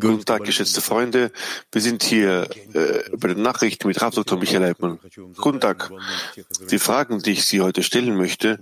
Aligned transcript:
Guten 0.00 0.24
Tag, 0.24 0.44
geschätzte 0.44 0.80
Freunde. 0.80 1.32
Wir 1.70 1.82
sind 1.82 2.02
hier 2.02 2.48
äh, 2.72 3.14
bei 3.14 3.28
den 3.28 3.42
Nachrichten 3.42 3.86
mit 3.86 4.00
Rav 4.00 4.14
Dr. 4.14 4.38
Michael 4.38 4.62
Leitmann. 4.62 4.98
Guten 5.36 5.60
Tag. 5.60 5.92
Die 6.70 6.78
Fragen, 6.78 7.20
die 7.20 7.32
ich 7.32 7.44
Sie 7.44 7.60
heute 7.60 7.82
stellen 7.82 8.16
möchte, 8.16 8.58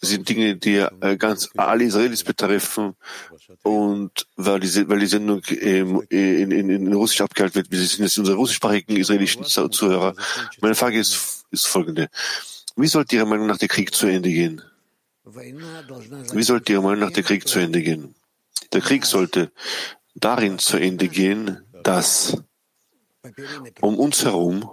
sind 0.00 0.28
Dinge, 0.28 0.56
die 0.56 0.78
äh, 0.78 1.16
ganz 1.16 1.50
alle 1.56 1.84
Israelis 1.84 2.24
betreffen 2.24 2.96
und 3.62 4.26
weil 4.36 4.58
die, 4.58 4.88
weil 4.88 4.98
die 4.98 5.06
Sendung 5.06 5.42
ähm, 5.50 6.02
in, 6.08 6.50
in, 6.50 6.68
in 6.68 6.92
Russisch 6.92 7.20
abgehalten 7.20 7.54
wird, 7.54 7.70
wir 7.70 7.78
sind 7.78 8.00
jetzt 8.00 8.18
unsere 8.18 8.36
russischsprachigen 8.36 8.96
israelischen 8.96 9.44
Zuhörer. 9.44 10.14
Meine 10.60 10.74
Frage 10.74 10.98
ist, 10.98 11.44
ist 11.52 11.68
folgende. 11.68 12.08
Wie 12.74 12.88
sollte 12.88 13.14
Ihrer 13.14 13.26
Meinung 13.26 13.46
nach 13.46 13.58
der 13.58 13.68
Krieg 13.68 13.94
zu 13.94 14.08
Ende 14.08 14.30
gehen? 14.30 14.62
Wie 15.24 16.42
sollte 16.42 16.72
Ihrer 16.72 16.82
Meinung 16.82 17.00
nach 17.00 17.12
der 17.12 17.22
Krieg 17.22 17.46
zu 17.46 17.60
Ende 17.60 17.82
gehen? 17.82 18.16
Der 18.72 18.80
Krieg 18.80 19.06
sollte 19.06 19.52
darin 20.14 20.58
zu 20.58 20.76
Ende 20.76 21.08
gehen, 21.08 21.64
dass 21.82 22.36
um 23.80 23.98
uns 23.98 24.24
herum 24.24 24.68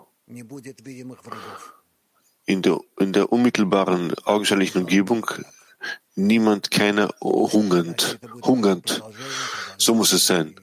in 2.45 2.61
der, 2.61 2.79
in 2.99 3.13
der 3.13 3.31
unmittelbaren 3.31 4.13
augenscheinlichen 4.23 4.81
Umgebung 4.81 5.25
niemand 6.15 6.71
keiner 6.71 7.09
hungernd, 7.21 8.19
hungernd. 8.43 9.03
So 9.77 9.93
muss 9.95 10.13
es 10.13 10.27
sein. 10.27 10.55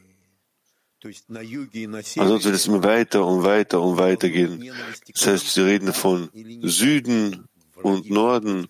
Ansonsten 1.05 2.45
wird 2.45 2.55
es 2.55 2.67
immer 2.67 2.85
weiter 2.85 3.27
und 3.27 3.43
weiter 3.43 3.81
und 3.81 3.99
weiter 3.99 4.29
gehen. 4.29 4.71
Das 5.13 5.27
heißt, 5.27 5.53
Sie 5.53 5.61
reden 5.61 5.93
von 5.93 6.31
Süden 6.63 7.49
und 7.83 8.09
Norden 8.11 8.69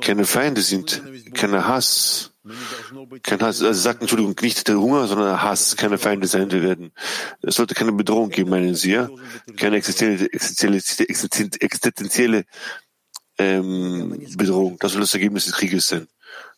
keine 0.00 0.26
Feinde 0.26 0.60
sind, 0.60 1.02
kein 1.34 1.52
Hass, 1.66 2.31
kein 3.22 3.40
Hass, 3.40 3.62
also 3.62 3.80
sagt 3.80 4.00
Entschuldigung, 4.00 4.34
nicht 4.42 4.66
der 4.66 4.78
Hunger, 4.78 5.06
sondern 5.06 5.42
Hass, 5.42 5.76
keine 5.76 5.98
Feinde 5.98 6.26
sein 6.26 6.50
werden. 6.50 6.92
Es 7.40 7.54
sollte 7.56 7.74
keine 7.74 7.92
Bedrohung 7.92 8.30
geben, 8.30 8.50
meinen 8.50 8.74
Sie, 8.74 8.92
ja? 8.92 9.08
Keine 9.56 9.76
existenzielle, 9.76 10.76
existenzielle, 11.58 12.44
ähm, 13.38 14.26
Bedrohung. 14.36 14.76
Das 14.80 14.92
soll 14.92 15.00
das 15.00 15.14
Ergebnis 15.14 15.44
des 15.46 15.54
Krieges 15.54 15.86
sein. 15.86 16.08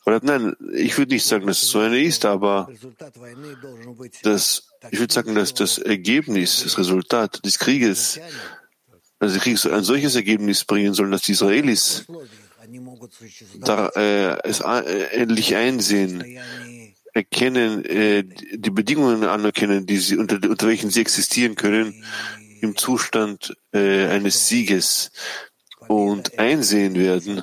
Oder 0.07 0.21
nein, 0.23 0.55
ich 0.75 0.97
würde 0.99 1.15
nicht 1.15 1.27
sagen, 1.27 1.47
dass 1.47 1.63
es 1.63 1.69
so 1.69 1.79
eine 1.79 2.03
ist, 2.03 2.25
aber 2.25 2.69
das, 4.23 4.69
ich 4.91 4.99
würde 4.99 5.13
sagen, 5.13 5.35
dass 5.35 5.55
das 5.55 5.79
Ergebnis, 5.79 6.63
das 6.63 6.79
Resultat 6.79 7.45
des 7.45 7.59
Krieges 7.59 8.21
also 9.25 9.39
Krieg 9.39 9.65
ein 9.65 9.85
solches 9.85 10.17
Ergebnis 10.17 10.65
bringen 10.65 10.93
sollen, 10.93 11.11
dass 11.11 11.23
die 11.23 11.33
Israelis 11.33 12.05
da, 13.61 13.89
äh, 13.89 14.39
es 14.45 14.61
äh, 14.61 15.07
endlich 15.13 15.57
einsehen, 15.57 16.25
erkennen, 17.13 17.85
äh, 17.85 18.25
die 18.25 18.71
Bedingungen 18.71 19.25
anerkennen, 19.25 19.87
die 19.87 19.99
sie, 19.99 20.17
unter, 20.17 20.37
unter 20.49 20.67
welchen 20.67 20.91
sie 20.91 21.01
existieren 21.01 21.55
können, 21.55 22.05
im 22.61 22.77
Zustand 22.77 23.57
äh, 23.73 24.07
eines 24.07 24.49
Sieges 24.49 25.13
und 25.87 26.39
einsehen 26.39 26.95
werden, 26.95 27.43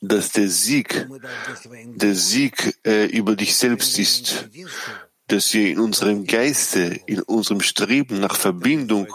dass 0.00 0.32
der 0.32 0.48
Sieg, 0.48 1.08
der 1.94 2.14
Sieg 2.14 2.78
äh, 2.84 3.06
über 3.06 3.36
dich 3.36 3.56
selbst 3.56 3.98
ist, 3.98 4.48
dass 5.28 5.54
wir 5.54 5.70
in 5.70 5.78
unserem 5.78 6.26
Geiste, 6.26 7.00
in 7.06 7.22
unserem 7.22 7.60
Streben 7.60 8.20
nach 8.20 8.36
Verbindung 8.36 9.08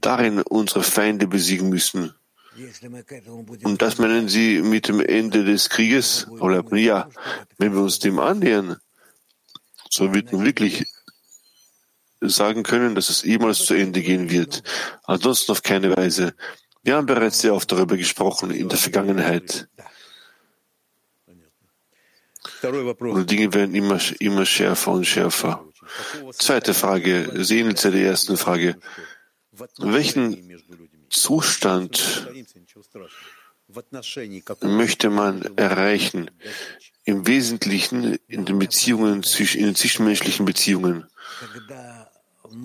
darin 0.00 0.42
unsere 0.42 0.82
Feinde 0.82 1.26
besiegen 1.26 1.70
müssen. 1.70 2.14
Und 3.64 3.82
das 3.82 3.98
meinen 3.98 4.28
Sie 4.28 4.62
mit 4.62 4.88
dem 4.88 5.00
Ende 5.00 5.44
des 5.44 5.68
Krieges? 5.68 6.26
Ja, 6.72 7.08
wenn 7.58 7.74
wir 7.74 7.82
uns 7.82 7.98
dem 7.98 8.18
annähern, 8.18 8.76
so 9.90 10.14
wird 10.14 10.32
man 10.32 10.44
wirklich 10.44 10.84
sagen 12.20 12.62
können, 12.62 12.94
dass 12.94 13.10
es 13.10 13.22
ehemals 13.24 13.64
zu 13.64 13.74
Ende 13.74 14.02
gehen 14.02 14.30
wird. 14.30 14.62
Ansonsten 15.04 15.52
auf 15.52 15.62
keine 15.62 15.96
Weise. 15.96 16.34
Wir 16.82 16.96
haben 16.96 17.06
bereits 17.06 17.40
sehr 17.40 17.54
oft 17.54 17.70
darüber 17.70 17.96
gesprochen 17.96 18.50
in 18.50 18.68
der 18.68 18.78
Vergangenheit. 18.78 19.68
Und 22.62 23.30
Dinge 23.30 23.52
werden 23.52 23.74
immer, 23.74 24.00
immer 24.20 24.46
schärfer 24.46 24.92
und 24.92 25.04
schärfer. 25.04 25.66
Zweite 26.32 26.72
Frage, 26.72 27.30
sehen 27.44 27.74
Sie 27.76 27.90
der 27.90 28.02
ersten 28.02 28.36
Frage. 28.36 28.76
Welchen 29.78 30.50
Zustand 31.14 32.28
möchte 34.62 35.10
man 35.10 35.56
erreichen? 35.56 36.30
Im 37.04 37.26
Wesentlichen 37.26 38.18
in 38.28 38.44
den 38.44 38.58
Beziehungen, 38.58 39.22
in 39.22 39.64
den 39.64 39.74
zwischenmenschlichen 39.74 40.44
Beziehungen. 40.44 41.06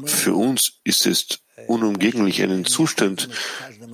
Für 0.06 0.34
uns 0.34 0.80
ist 0.84 1.06
es 1.06 1.40
unumgänglich, 1.68 2.42
einen 2.42 2.66
Zustand 2.66 3.30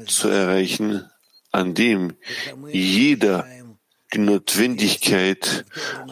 zu 0.08 0.30
erreichen, 0.30 1.10
an 1.52 1.74
dem 1.74 2.16
jeder 2.72 3.48
die 4.14 4.20
Notwendigkeit 4.20 5.66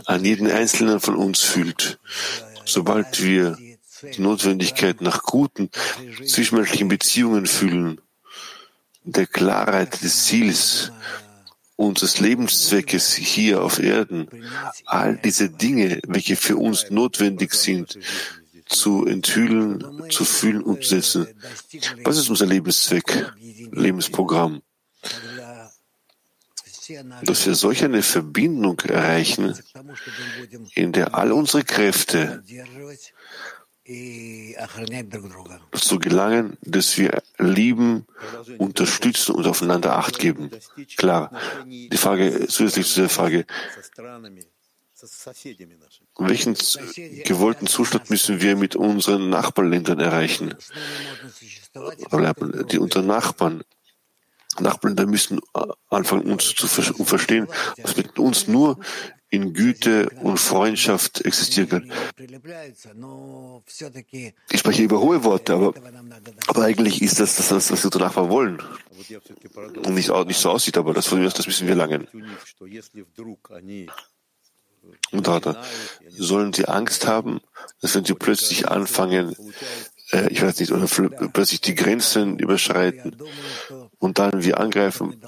an 0.05 0.25
jeden 0.25 0.49
Einzelnen 0.51 0.99
von 0.99 1.15
uns 1.15 1.41
fühlt. 1.41 1.99
Sobald 2.65 3.23
wir 3.23 3.57
die 4.15 4.21
Notwendigkeit 4.21 5.01
nach 5.01 5.23
guten 5.23 5.69
zwischenmenschlichen 6.25 6.89
Beziehungen 6.89 7.45
fühlen, 7.45 8.01
der 9.03 9.27
Klarheit 9.27 10.01
des 10.01 10.25
Ziels, 10.25 10.91
unseres 11.75 12.19
Lebenszweckes 12.19 13.13
hier 13.13 13.61
auf 13.61 13.79
Erden, 13.79 14.27
all 14.85 15.17
diese 15.17 15.49
Dinge, 15.49 15.99
welche 16.07 16.35
für 16.35 16.57
uns 16.57 16.89
notwendig 16.89 17.53
sind, 17.53 17.97
zu 18.65 19.05
enthüllen, 19.05 20.03
zu 20.09 20.25
fühlen 20.25 20.61
und 20.61 20.83
zu 20.83 20.89
setzen. 20.89 21.27
Was 22.03 22.17
ist 22.17 22.29
unser 22.29 22.45
Lebenszweck, 22.45 23.33
Lebensprogramm? 23.71 24.61
Dass 27.23 27.45
wir 27.45 27.55
solch 27.55 27.83
eine 27.83 28.03
Verbindung 28.03 28.79
erreichen, 28.81 29.57
in 30.75 30.91
der 30.91 31.15
all 31.15 31.31
unsere 31.31 31.63
Kräfte 31.63 32.43
dazu 35.71 35.99
gelangen, 35.99 36.57
dass 36.61 36.97
wir 36.97 37.21
lieben, 37.37 38.05
unterstützen 38.57 39.35
und 39.35 39.45
aufeinander 39.45 39.97
Acht 39.97 40.19
geben. 40.19 40.51
Klar, 40.95 41.31
die 41.65 41.97
Frage, 41.97 42.47
zusätzlich 42.47 42.87
zu 42.87 43.01
der 43.01 43.09
Frage, 43.09 43.45
welchen 46.17 46.55
gewollten 47.25 47.67
Zustand 47.67 48.09
müssen 48.09 48.41
wir 48.41 48.55
mit 48.55 48.77
unseren 48.77 49.29
Nachbarländern 49.29 49.99
erreichen? 49.99 50.55
Die 52.71 52.77
unsere 52.77 53.03
Nachbarn, 53.03 53.63
Nachbarländer 54.59 55.07
müssen 55.07 55.41
anfangen, 55.89 56.31
uns 56.31 56.55
zu 56.55 56.67
verstehen, 56.67 57.47
was 57.81 57.97
mit 57.97 58.17
uns 58.17 58.47
nur 58.47 58.79
in 59.33 59.51
Güte 59.53 60.09
und 60.21 60.39
Freundschaft 60.39 61.25
existieren 61.25 61.67
kann. 61.67 61.91
Ich 64.51 64.59
spreche 64.59 64.83
über 64.83 65.01
hohe 65.01 65.23
Worte, 65.23 65.55
aber, 65.55 65.73
aber 66.45 66.63
eigentlich 66.63 67.01
ist 67.01 67.19
das 67.19 67.37
das, 67.37 67.49
was 67.49 67.71
wir 67.71 67.85
unsere 67.85 68.03
Nachbarn 68.03 68.29
wollen. 68.29 68.61
Und 69.85 69.95
nicht, 69.95 70.11
nicht 70.27 70.39
so 70.39 70.51
aussieht, 70.51 70.77
aber 70.77 70.93
das, 70.93 71.09
das 71.09 71.47
müssen 71.47 71.67
wir 71.67 71.73
langen. 71.73 72.07
Und 75.11 75.27
da 75.27 75.63
sollen 76.09 76.53
sie 76.53 76.67
Angst 76.67 77.07
haben, 77.07 77.41
dass 77.81 77.95
wenn 77.95 78.05
sie 78.05 78.13
plötzlich 78.13 78.67
anfangen, 78.67 79.35
äh, 80.11 80.27
ich 80.27 80.43
weiß 80.43 80.59
nicht, 80.59 80.71
oder 80.71 80.85
plötzlich 80.85 81.61
die 81.61 81.73
Grenzen 81.73 82.37
überschreiten 82.37 83.17
und 84.03 84.19
dann 84.19 84.43
wir 84.43 84.59
angreifen. 84.59 85.21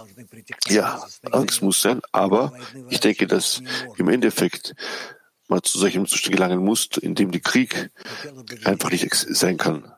Ja, 0.67 1.01
Angst 1.31 1.61
muss 1.61 1.81
sein, 1.81 2.01
aber 2.11 2.51
ich 2.89 2.99
denke, 2.99 3.25
dass 3.25 3.61
im 3.97 4.09
Endeffekt 4.09 4.75
man 5.47 5.63
zu 5.63 5.79
solchem 5.79 6.05
Zustand 6.05 6.35
gelangen 6.35 6.59
muss, 6.59 6.89
in 6.99 7.15
dem 7.15 7.31
der 7.31 7.39
Krieg 7.39 7.89
einfach 8.65 8.91
nicht 8.91 9.09
sein 9.13 9.55
kann. 9.55 9.93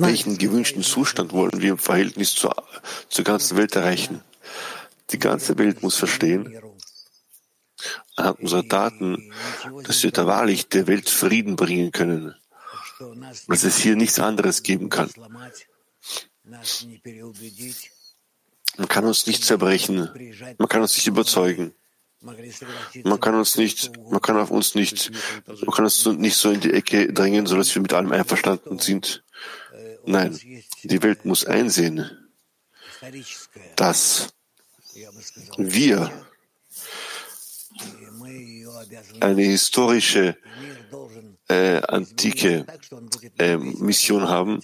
Welchen 0.00 0.38
gewünschten 0.38 0.82
Zustand 0.82 1.32
wollen 1.34 1.60
wir 1.60 1.72
im 1.72 1.78
Verhältnis 1.78 2.34
zur, 2.34 2.56
zur 3.10 3.24
ganzen 3.24 3.58
Welt 3.58 3.76
erreichen? 3.76 4.22
Die 5.10 5.18
ganze 5.18 5.58
Welt 5.58 5.82
muss 5.82 5.96
verstehen, 5.96 6.58
anhand 8.16 8.40
unserer 8.40 8.66
Taten, 8.66 9.32
dass 9.84 10.02
wir 10.02 10.10
da 10.10 10.26
wahrlich 10.26 10.68
der 10.68 10.86
Welt 10.86 11.08
Frieden 11.08 11.56
bringen 11.56 11.92
können, 11.92 12.34
dass 13.46 13.64
es 13.64 13.78
hier 13.78 13.96
nichts 13.96 14.18
anderes 14.18 14.62
geben 14.62 14.88
kann. 14.88 15.10
Man 18.76 18.88
kann 18.88 19.04
uns 19.04 19.26
nicht 19.26 19.44
zerbrechen, 19.44 20.10
man 20.58 20.68
kann 20.68 20.82
uns 20.82 20.96
nicht 20.96 21.06
überzeugen. 21.06 21.74
Man 22.20 23.20
kann 23.20 23.36
uns 23.36 23.56
nicht, 23.56 23.96
man 24.10 24.20
kann 24.20 24.36
auf 24.36 24.50
uns 24.50 24.74
nicht, 24.74 25.12
man 25.46 25.70
kann 25.72 25.84
uns 25.84 26.04
nicht 26.04 26.36
so 26.36 26.50
in 26.50 26.60
die 26.60 26.72
Ecke 26.72 27.12
drängen, 27.12 27.46
sodass 27.46 27.72
wir 27.74 27.82
mit 27.82 27.92
allem 27.92 28.10
einverstanden 28.10 28.80
sind. 28.80 29.22
Nein, 30.04 30.36
die 30.82 31.02
Welt 31.02 31.24
muss 31.24 31.44
einsehen, 31.44 32.10
dass 33.76 34.34
wir 35.56 36.10
eine 39.20 39.42
historische 39.42 40.36
äh, 41.48 41.80
antike 41.88 42.66
äh, 43.38 43.56
Mission 43.56 44.28
haben 44.28 44.62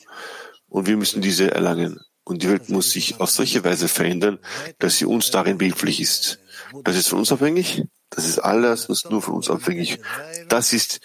und 0.68 0.86
wir 0.86 0.96
müssen 0.96 1.22
diese 1.22 1.50
erlangen. 1.50 2.00
Und 2.24 2.42
die 2.42 2.48
Welt 2.48 2.70
muss 2.70 2.90
sich 2.90 3.20
auf 3.20 3.30
solche 3.30 3.64
Weise 3.64 3.86
verändern, 3.86 4.38
dass 4.78 4.96
sie 4.96 5.04
uns 5.04 5.30
darin 5.30 5.58
behilflich 5.58 6.00
ist. 6.00 6.38
Das 6.82 6.96
ist 6.96 7.08
von 7.08 7.18
uns 7.18 7.30
abhängig. 7.30 7.82
Das 8.08 8.26
ist 8.26 8.38
alles, 8.38 8.86
das 8.86 9.04
ist 9.04 9.10
nur 9.10 9.20
von 9.20 9.34
uns 9.34 9.50
abhängig. 9.50 10.00
Das 10.48 10.72
ist 10.72 11.00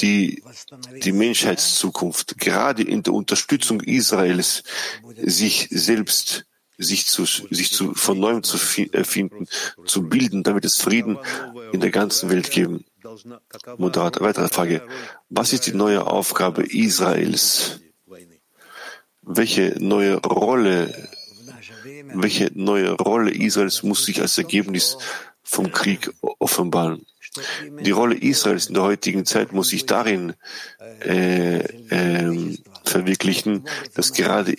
die, 0.00 0.42
die 1.02 1.12
Menschheitszukunft, 1.12 2.38
gerade 2.38 2.82
in 2.82 3.02
der 3.02 3.12
Unterstützung 3.12 3.80
Israels, 3.80 4.62
sich 5.16 5.68
selbst 5.70 6.47
sich 6.78 7.06
zu, 7.06 7.24
sich 7.24 7.72
zu, 7.72 7.92
von 7.94 8.18
neuem 8.18 8.42
zu 8.42 8.56
erfinden, 8.92 9.46
zu 9.84 10.08
bilden, 10.08 10.44
damit 10.44 10.64
es 10.64 10.80
Frieden 10.80 11.18
in 11.72 11.80
der 11.80 11.90
ganzen 11.90 12.30
Welt 12.30 12.50
geben. 12.50 12.84
Moderat, 13.76 14.20
weitere 14.20 14.48
Frage. 14.48 14.82
Was 15.28 15.52
ist 15.52 15.66
die 15.66 15.74
neue 15.74 16.06
Aufgabe 16.06 16.62
Israels? 16.62 17.80
Welche 19.22 19.74
neue 19.78 20.16
Rolle, 20.22 20.94
welche 22.14 22.50
neue 22.54 22.92
Rolle 22.92 23.32
Israels 23.32 23.82
muss 23.82 24.04
sich 24.04 24.20
als 24.20 24.38
Ergebnis 24.38 24.96
vom 25.42 25.70
Krieg 25.72 26.10
offenbaren? 26.38 27.04
Die 27.82 27.90
Rolle 27.90 28.16
Israels 28.16 28.66
in 28.66 28.74
der 28.74 28.84
heutigen 28.84 29.26
Zeit 29.26 29.52
muss 29.52 29.68
sich 29.68 29.84
darin 29.84 30.34
äh, 31.04 31.58
äh, 31.58 32.56
verwirklichen, 32.88 33.68
dass 33.94 34.12
gerade 34.12 34.54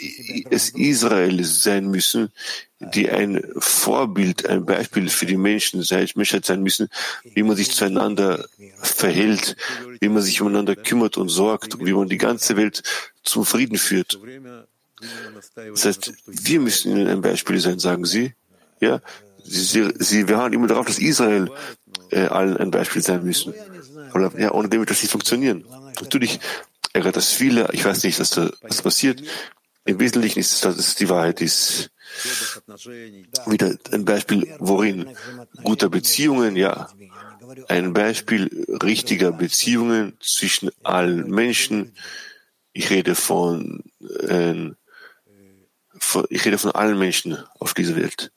es 0.50 0.70
Israel 0.70 1.44
sein 1.44 1.90
müssen, 1.90 2.32
die 2.80 3.10
ein 3.10 3.44
Vorbild, 3.58 4.46
ein 4.46 4.66
Beispiel 4.66 5.10
für 5.10 5.26
die 5.26 5.38
Menschen, 5.38 5.84
Menschheit 6.16 6.46
sein 6.46 6.64
müssen, 6.64 6.90
wie 7.24 7.44
man 7.44 7.58
sich 7.58 7.72
zueinander 7.72 8.48
verhält, 8.82 9.58
wie 10.00 10.10
man 10.10 10.22
sich 10.22 10.42
umeinander 10.42 10.76
kümmert 10.76 11.18
und 11.18 11.30
sorgt, 11.30 11.80
wie 11.86 11.94
man 11.94 12.08
die 12.08 12.18
ganze 12.18 12.56
Welt 12.56 12.84
zum 13.24 13.46
Frieden 13.46 13.78
führt. 13.78 14.20
Das 15.56 15.86
heißt, 15.86 16.14
wir 16.26 16.60
müssen 16.60 16.92
ihnen 16.92 17.08
ein 17.08 17.22
Beispiel 17.22 17.60
sein, 17.60 17.80
sagen 17.80 18.06
Sie. 18.06 18.34
Ja, 18.82 19.02
Sie, 19.44 19.64
sie, 19.64 19.94
sie 19.98 20.24
beharren 20.26 20.54
immer 20.54 20.68
darauf, 20.68 20.86
dass 20.86 21.00
Israel 21.00 21.50
äh, 22.12 22.26
allen 22.28 22.58
ein 22.58 22.72
Beispiel 22.72 23.02
sein 23.02 23.24
müssen. 23.24 23.54
Aber, 24.12 24.38
ja, 24.40 24.52
ohne 24.52 24.70
dem 24.70 24.82
wird 24.82 24.92
das 24.92 25.02
nicht 25.02 25.12
funktionieren. 25.12 25.66
Natürlich 26.02 26.40
ärgert 26.94 27.16
das 27.16 27.32
viele. 27.32 27.70
Ich 27.72 27.86
weiß 27.86 28.04
nicht, 28.04 28.20
was 28.20 28.32
da 28.32 28.52
was 28.62 28.82
passiert. 28.82 29.22
Im 29.86 30.00
Wesentlichen 30.00 30.40
ist 30.40 30.54
es, 30.54 30.62
dass 30.62 30.78
es 30.78 30.96
die 30.96 31.10
Wahrheit 31.10 31.42
ist. 31.42 31.92
Wieder 33.46 33.78
ein 33.92 34.06
Beispiel, 34.06 34.56
worin 34.60 35.16
guter 35.64 35.90
Beziehungen, 35.90 36.56
ja, 36.56 36.90
ein 37.68 37.94
Beispiel 37.94 38.66
richtiger 38.84 39.32
Beziehungen 39.32 40.18
zwischen 40.20 40.70
allen 40.84 41.30
Menschen. 41.30 41.96
Ich 42.74 42.90
rede 42.90 43.16
von, 43.16 43.84
äh, 44.28 44.72
von 45.98 46.26
ich 46.30 46.46
rede 46.46 46.58
von 46.58 46.72
allen 46.72 46.98
Menschen 47.00 47.38
auf 47.60 47.74
dieser 47.74 47.96
Welt. 47.96 48.32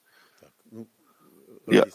Ja. 1.66 1.87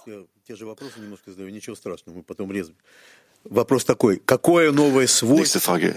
Nächste 5.38 5.60
Frage. 5.60 5.95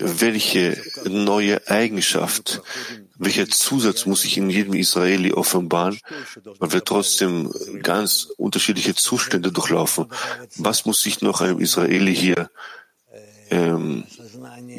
Welche 0.00 0.80
neue 1.06 1.66
Eigenschaft, 1.68 2.62
welcher 3.16 3.48
Zusatz 3.48 4.06
muss 4.06 4.22
sich 4.22 4.36
in 4.36 4.48
jedem 4.48 4.74
Israeli 4.74 5.32
offenbaren, 5.32 5.98
weil 6.60 6.72
wir 6.72 6.84
trotzdem 6.84 7.52
ganz 7.82 8.28
unterschiedliche 8.36 8.94
Zustände 8.94 9.50
durchlaufen? 9.50 10.06
Was 10.56 10.84
muss 10.84 11.02
sich 11.02 11.20
noch 11.20 11.40
einem 11.40 11.58
Israeli 11.58 12.14
hier, 12.14 12.48
ähm, 13.50 14.04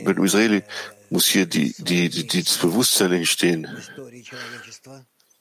bei 0.06 0.12
einem 0.12 0.24
Israeli 0.24 0.64
muss 1.10 1.26
hier 1.26 1.46
die, 1.46 1.74
die, 1.78 2.10
die, 2.10 2.28
die, 2.28 2.44
das 2.44 2.58
Bewusstsein 2.58 3.12
entstehen, 3.12 3.68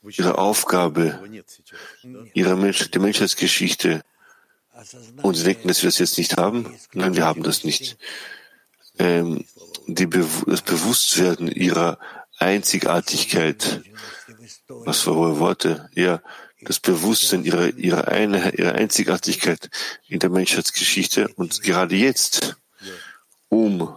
ihre 0.02 0.38
Aufgabe, 0.38 1.20
ihre 2.34 2.56
Mensch, 2.56 2.90
die 2.90 2.98
Menschheitsgeschichte. 2.98 4.02
Und 5.22 5.34
sie 5.34 5.44
denken, 5.44 5.68
dass 5.68 5.82
wir 5.82 5.88
das 5.88 5.98
jetzt 5.98 6.18
nicht 6.18 6.36
haben? 6.36 6.76
Nein, 6.92 7.16
wir 7.16 7.24
haben 7.24 7.42
das 7.42 7.64
nicht. 7.64 7.98
Ähm, 8.98 9.44
Be 9.86 10.26
das 10.46 10.62
Bewusstwerden 10.62 11.48
ihrer 11.50 11.98
Einzigartigkeit. 12.38 13.82
Was 14.68 15.00
für 15.00 15.14
hohe 15.14 15.38
Worte. 15.38 15.88
Ja, 15.94 16.20
das 16.60 16.80
Bewusstsein 16.80 17.44
ihrer, 17.44 17.74
ihrer, 17.74 18.08
eine, 18.08 18.54
ihrer 18.54 18.72
Einzigartigkeit 18.72 19.70
in 20.08 20.18
der 20.18 20.30
Menschheitsgeschichte 20.30 21.28
und 21.36 21.62
gerade 21.62 21.96
jetzt, 21.96 22.56
um 23.48 23.96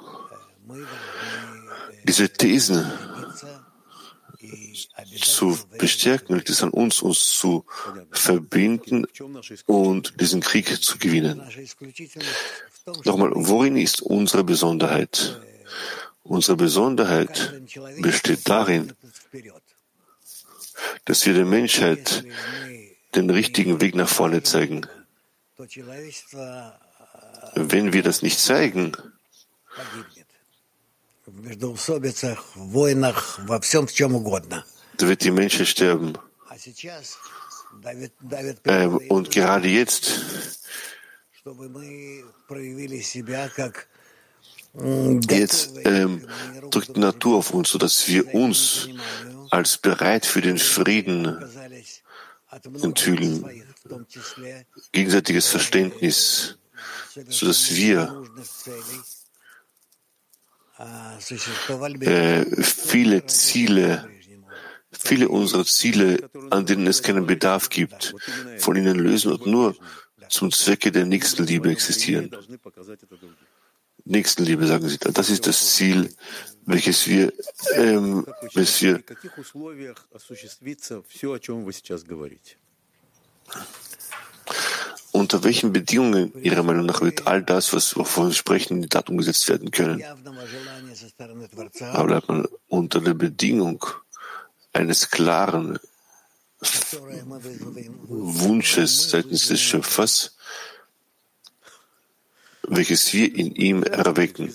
diese 2.04 2.30
Thesen 2.30 2.92
zu 5.22 5.58
bestärken, 5.78 6.36
liegt 6.36 6.50
es 6.50 6.64
an 6.64 6.70
uns, 6.70 7.02
uns 7.02 7.30
zu 7.30 7.66
verbinden 8.12 9.06
und 9.66 10.20
diesen 10.20 10.42
Krieg 10.42 10.82
zu 10.82 10.98
gewinnen. 10.98 11.42
Nochmal, 13.06 13.32
worin 13.34 13.78
ist 13.78 14.02
unsere 14.02 14.44
Besonderheit? 14.44 15.42
Unsere 16.24 16.58
Besonderheit 16.58 17.62
besteht 18.00 18.48
darin, 18.48 18.94
dass 21.06 21.26
wir 21.26 21.34
der 21.34 21.46
Menschheit 21.46 22.26
den 23.16 23.30
richtigen 23.30 23.82
Weg 23.82 23.96
nach 23.96 24.10
vorne 24.10 24.44
zeigen. 24.44 24.88
Wenn 27.56 27.94
wir 27.94 28.04
das 28.04 28.22
nicht 28.22 28.40
zeigen, 28.40 28.94
wird 35.08 35.24
die 35.24 35.32
Menschheit 35.32 35.68
sterben. 35.68 36.14
Ähm, 38.66 38.98
und 39.10 39.32
gerade 39.32 39.68
jetzt 39.68 40.22
Jetzt 45.30 45.80
ähm, 45.86 46.28
drückt 46.70 46.96
die 46.96 47.00
Natur 47.00 47.40
auf 47.40 47.54
uns, 47.54 47.70
sodass 47.70 48.08
wir 48.08 48.34
uns 48.34 48.88
als 49.50 49.78
bereit 49.78 50.26
für 50.26 50.42
den 50.42 50.58
Frieden 50.58 51.44
enthüllen, 52.82 53.64
gegenseitiges 54.92 55.48
Verständnis, 55.48 56.58
sodass 57.28 57.76
wir 57.76 58.24
äh, 62.00 62.46
viele 62.62 63.26
Ziele, 63.26 64.10
viele 65.04 65.30
unserer 65.30 65.66
Ziele, 65.66 66.30
an 66.50 66.66
denen 66.66 66.88
es 66.88 67.02
keinen 67.02 67.26
Bedarf 67.26 67.70
gibt, 67.70 68.16
von 68.58 68.76
ihnen 68.76 69.00
lösen 69.00 69.32
und 69.34 69.46
nur 69.48 69.76
zum 70.30 70.52
Zwecke 70.52 70.92
der 70.92 71.06
Nächstenliebe 71.06 71.70
existieren. 71.70 72.32
Nächstenliebe, 74.06 74.66
sagen 74.66 74.88
Sie. 74.88 74.98
Das 74.98 75.30
ist 75.30 75.46
das 75.48 75.76
Ziel, 75.76 76.10
welches 76.66 77.08
wir, 77.08 77.34
ähm, 77.76 78.26
welches 78.54 78.82
wir 78.82 79.04
unter 85.12 85.44
welchen 85.44 85.74
Bedingungen 85.74 86.32
Ihrer 86.42 86.64
Meinung 86.64 86.86
nach 86.86 87.02
wird 87.02 87.28
all 87.28 87.44
das, 87.44 87.74
was 87.74 87.96
wovon 87.96 88.28
wir 88.28 88.34
sprechen, 88.34 88.78
in 88.78 88.82
die 88.84 88.90
Tat 88.90 89.10
umgesetzt 89.10 89.48
werden 89.50 89.72
können? 89.72 90.02
Aber 91.92 92.08
bleibt 92.08 92.28
man 92.30 92.48
unter 92.68 93.02
der 93.02 93.14
Bedingung 93.14 93.86
eines 94.74 95.10
klaren 95.10 95.80
Wunsches 98.08 99.10
seitens 99.10 99.48
des 99.48 99.60
Schöpfers, 99.60 100.36
welches 102.64 103.12
wir 103.14 103.34
in 103.36 103.56
ihm 103.56 103.84
erwecken. 103.84 104.54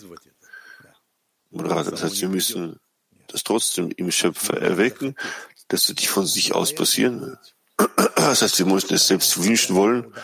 Das 1.51 2.03
heißt, 2.03 2.21
wir 2.21 2.29
müssen 2.29 2.79
das 3.29 3.43
trotzdem 3.43 3.91
im 3.97 4.11
Schöpfer 4.13 4.61
erwecken, 4.61 5.17
dass 5.69 5.89
wird 5.89 5.95
nicht 5.95 6.09
von 6.09 6.27
sich 6.27 6.55
aus 6.55 6.75
passieren. 6.75 7.39
Das 8.15 8.43
heißt, 8.43 8.59
wir 8.59 8.67
müssen 8.67 8.95
es 8.95 9.09
selbst 9.09 9.43
wünschen 9.43 9.75
wollen. 9.75 10.15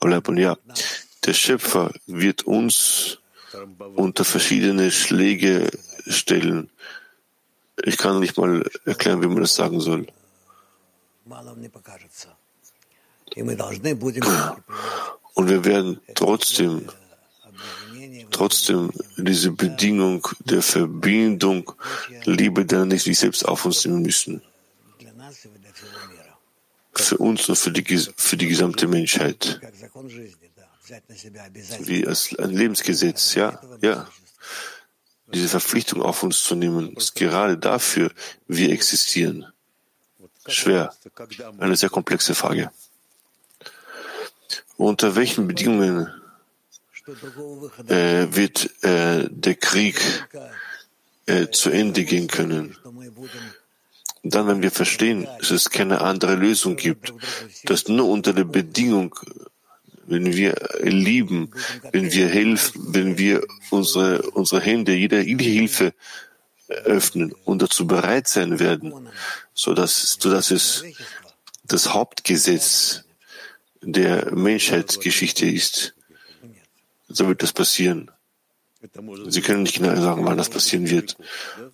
Aber 0.00 0.38
ja, 0.38 0.58
der 1.24 1.32
Schöpfer 1.32 1.92
wird 2.06 2.42
uns 2.42 3.18
unter 3.94 4.24
verschiedene 4.24 4.90
Schläge 4.90 5.70
stellen. 6.06 6.70
Ich 7.82 7.98
kann 7.98 8.20
nicht 8.20 8.36
mal 8.36 8.64
erklären, 8.84 9.22
wie 9.22 9.26
man 9.26 9.40
das 9.40 9.54
sagen 9.54 9.80
soll. 9.80 10.06
Und 15.34 15.48
wir 15.48 15.64
werden 15.64 16.00
trotzdem, 16.14 16.88
trotzdem 18.30 18.92
diese 19.16 19.50
Bedingung 19.50 20.26
der 20.44 20.62
Verbindung, 20.62 21.72
Liebe 22.24 22.64
der 22.64 22.84
nicht 22.84 23.02
sich 23.02 23.18
selbst 23.18 23.44
auf 23.44 23.64
uns 23.64 23.84
nehmen 23.84 24.02
müssen. 24.02 24.42
Für 26.96 27.18
uns 27.18 27.48
und 27.48 27.56
für 27.56 27.72
die, 27.72 27.98
für 28.16 28.36
die 28.36 28.46
gesamte 28.46 28.86
Menschheit. 28.86 29.60
Wie 31.80 32.06
als 32.06 32.38
ein 32.38 32.50
Lebensgesetz, 32.50 33.34
ja, 33.34 33.60
ja. 33.80 34.06
Diese 35.32 35.48
Verpflichtung 35.48 36.02
auf 36.02 36.22
uns 36.22 36.42
zu 36.44 36.54
nehmen, 36.54 36.96
ist 36.96 37.14
gerade 37.14 37.56
dafür 37.56 38.10
wir 38.46 38.70
existieren. 38.70 39.46
Schwer. 40.46 40.94
Eine 41.58 41.76
sehr 41.76 41.88
komplexe 41.88 42.34
Frage. 42.34 42.70
Unter 44.76 45.16
welchen 45.16 45.46
Bedingungen 45.46 46.08
äh, 47.88 48.26
wird 48.30 48.70
äh, 48.82 49.28
der 49.30 49.54
Krieg 49.54 50.00
äh, 51.26 51.48
zu 51.48 51.70
Ende 51.70 52.04
gehen 52.04 52.28
können? 52.28 52.76
Dann, 54.22 54.46
wenn 54.46 54.62
wir 54.62 54.70
verstehen, 54.70 55.28
dass 55.38 55.50
es 55.50 55.70
keine 55.70 56.00
andere 56.00 56.34
Lösung 56.34 56.76
gibt, 56.76 57.12
dass 57.64 57.88
nur 57.88 58.08
unter 58.08 58.32
der 58.32 58.44
Bedingung, 58.44 59.14
wenn 60.06 60.34
wir 60.34 60.54
lieben, 60.82 61.50
wenn 61.92 62.12
wir 62.12 62.28
helfen, 62.28 62.94
wenn 62.94 63.18
wir 63.18 63.42
unsere, 63.70 64.22
unsere 64.30 64.60
Hände, 64.60 64.94
jede, 64.94 65.20
Hilfe 65.20 65.94
öffnen 66.68 67.32
und 67.44 67.62
dazu 67.62 67.86
bereit 67.86 68.28
sein 68.28 68.58
werden, 68.58 69.08
so 69.52 69.74
dass, 69.74 70.16
so 70.18 70.30
dass 70.30 70.50
es 70.50 70.84
das 71.62 71.92
Hauptgesetz 71.92 73.04
der 73.82 74.34
Menschheitsgeschichte 74.34 75.46
ist, 75.46 75.94
so 77.08 77.28
wird 77.28 77.42
das 77.42 77.52
passieren. 77.52 78.10
Sie 79.28 79.40
können 79.40 79.62
nicht 79.62 79.76
genau 79.76 79.94
sagen, 79.96 80.24
wann 80.26 80.36
das 80.36 80.50
passieren 80.50 80.90
wird. 80.90 81.16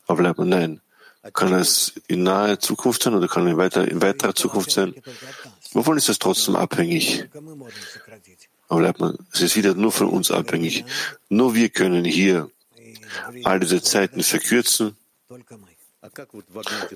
Aber 0.06 0.18
bleibt 0.18 0.38
man 0.38 0.48
nein. 0.48 0.80
Kann 1.34 1.52
es 1.52 1.92
in 2.08 2.22
naher 2.22 2.60
Zukunft 2.60 3.02
sein 3.02 3.14
oder 3.14 3.28
kann 3.28 3.46
es 3.46 3.52
in, 3.52 3.58
weiter, 3.58 3.86
in 3.86 4.00
weiterer 4.00 4.34
Zukunft 4.34 4.70
sein? 4.70 4.94
Wovon 5.72 5.98
ist 5.98 6.08
das 6.08 6.18
trotzdem 6.18 6.56
abhängig? 6.56 7.28
Aber 8.70 8.80
bleibt 8.82 9.00
man, 9.00 9.18
es 9.32 9.40
ist 9.42 9.56
wieder 9.56 9.74
nur 9.74 9.90
von 9.90 10.08
uns 10.08 10.30
abhängig. 10.30 10.84
Nur 11.28 11.56
wir 11.56 11.70
können 11.70 12.04
hier 12.04 12.48
all 13.42 13.58
diese 13.58 13.82
Zeiten 13.82 14.22
verkürzen, 14.22 14.96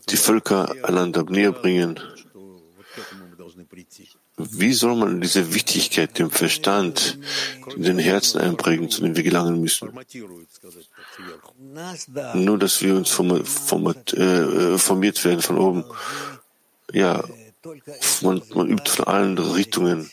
die 0.08 0.16
Völker 0.16 0.72
einander 0.84 1.24
näher 1.24 1.50
bringen. 1.50 1.98
Wie 4.36 4.72
soll 4.72 4.94
man 4.94 5.20
diese 5.20 5.52
Wichtigkeit 5.52 6.16
dem 6.16 6.30
Verstand 6.30 7.18
in 7.74 7.82
den 7.82 7.98
Herzen 7.98 8.40
einprägen, 8.40 8.88
zu 8.88 9.00
dem 9.02 9.16
wir 9.16 9.24
gelangen 9.24 9.60
müssen? 9.60 9.90
Nur, 12.34 12.58
dass 12.58 12.82
wir 12.82 12.94
uns 12.94 13.10
format, 13.10 14.12
äh, 14.12 14.78
formiert 14.78 15.24
werden 15.24 15.42
von 15.42 15.58
oben. 15.58 15.84
Ja, 16.92 17.24
man, 18.22 18.42
man 18.54 18.68
übt 18.68 18.90
von 18.90 19.06
allen 19.06 19.38
Richtungen 19.38 20.08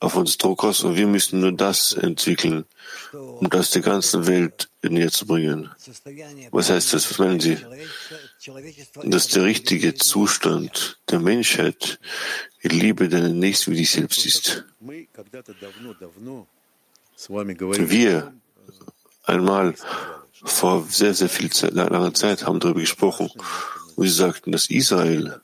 auf 0.00 0.16
uns 0.16 0.38
Druck 0.38 0.64
aus 0.64 0.82
und 0.82 0.96
wir 0.96 1.06
müssen 1.06 1.40
nur 1.40 1.52
das 1.52 1.92
entwickeln, 1.92 2.64
um 3.12 3.48
das 3.50 3.70
der 3.70 3.82
ganzen 3.82 4.26
Welt 4.26 4.68
näher 4.82 5.10
zu 5.10 5.26
bringen. 5.26 5.70
Was 6.50 6.70
heißt 6.70 6.94
das? 6.94 7.10
Was 7.10 7.18
meinen 7.18 7.38
Sie? 7.38 7.58
Dass 9.04 9.28
der 9.28 9.44
richtige 9.44 9.94
Zustand 9.94 10.98
der 11.10 11.20
Menschheit 11.20 12.00
die 12.62 12.68
Liebe 12.68 13.08
deinen 13.08 13.38
Nächsten 13.38 13.72
wie 13.72 13.76
dich 13.76 13.90
selbst 13.90 14.24
ist. 14.24 14.64
Wir 17.88 18.32
einmal 19.24 19.74
vor 20.42 20.86
sehr, 20.88 21.12
sehr 21.12 21.28
viel 21.28 21.50
Zeit, 21.50 21.74
langer 21.74 22.14
Zeit 22.14 22.46
haben 22.46 22.60
darüber 22.60 22.80
gesprochen 22.80 23.30
und 23.96 24.06
sie 24.06 24.14
sagten, 24.14 24.52
dass 24.52 24.70
Israel 24.70 25.40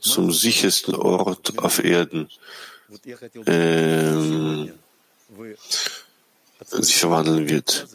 zum 0.00 0.32
sichersten 0.32 0.94
Ort 0.94 1.58
auf 1.58 1.82
Erden 1.82 2.28
ähm, 3.46 4.72
sich 6.70 6.96
verwandeln 6.96 7.48
wird. 7.48 7.88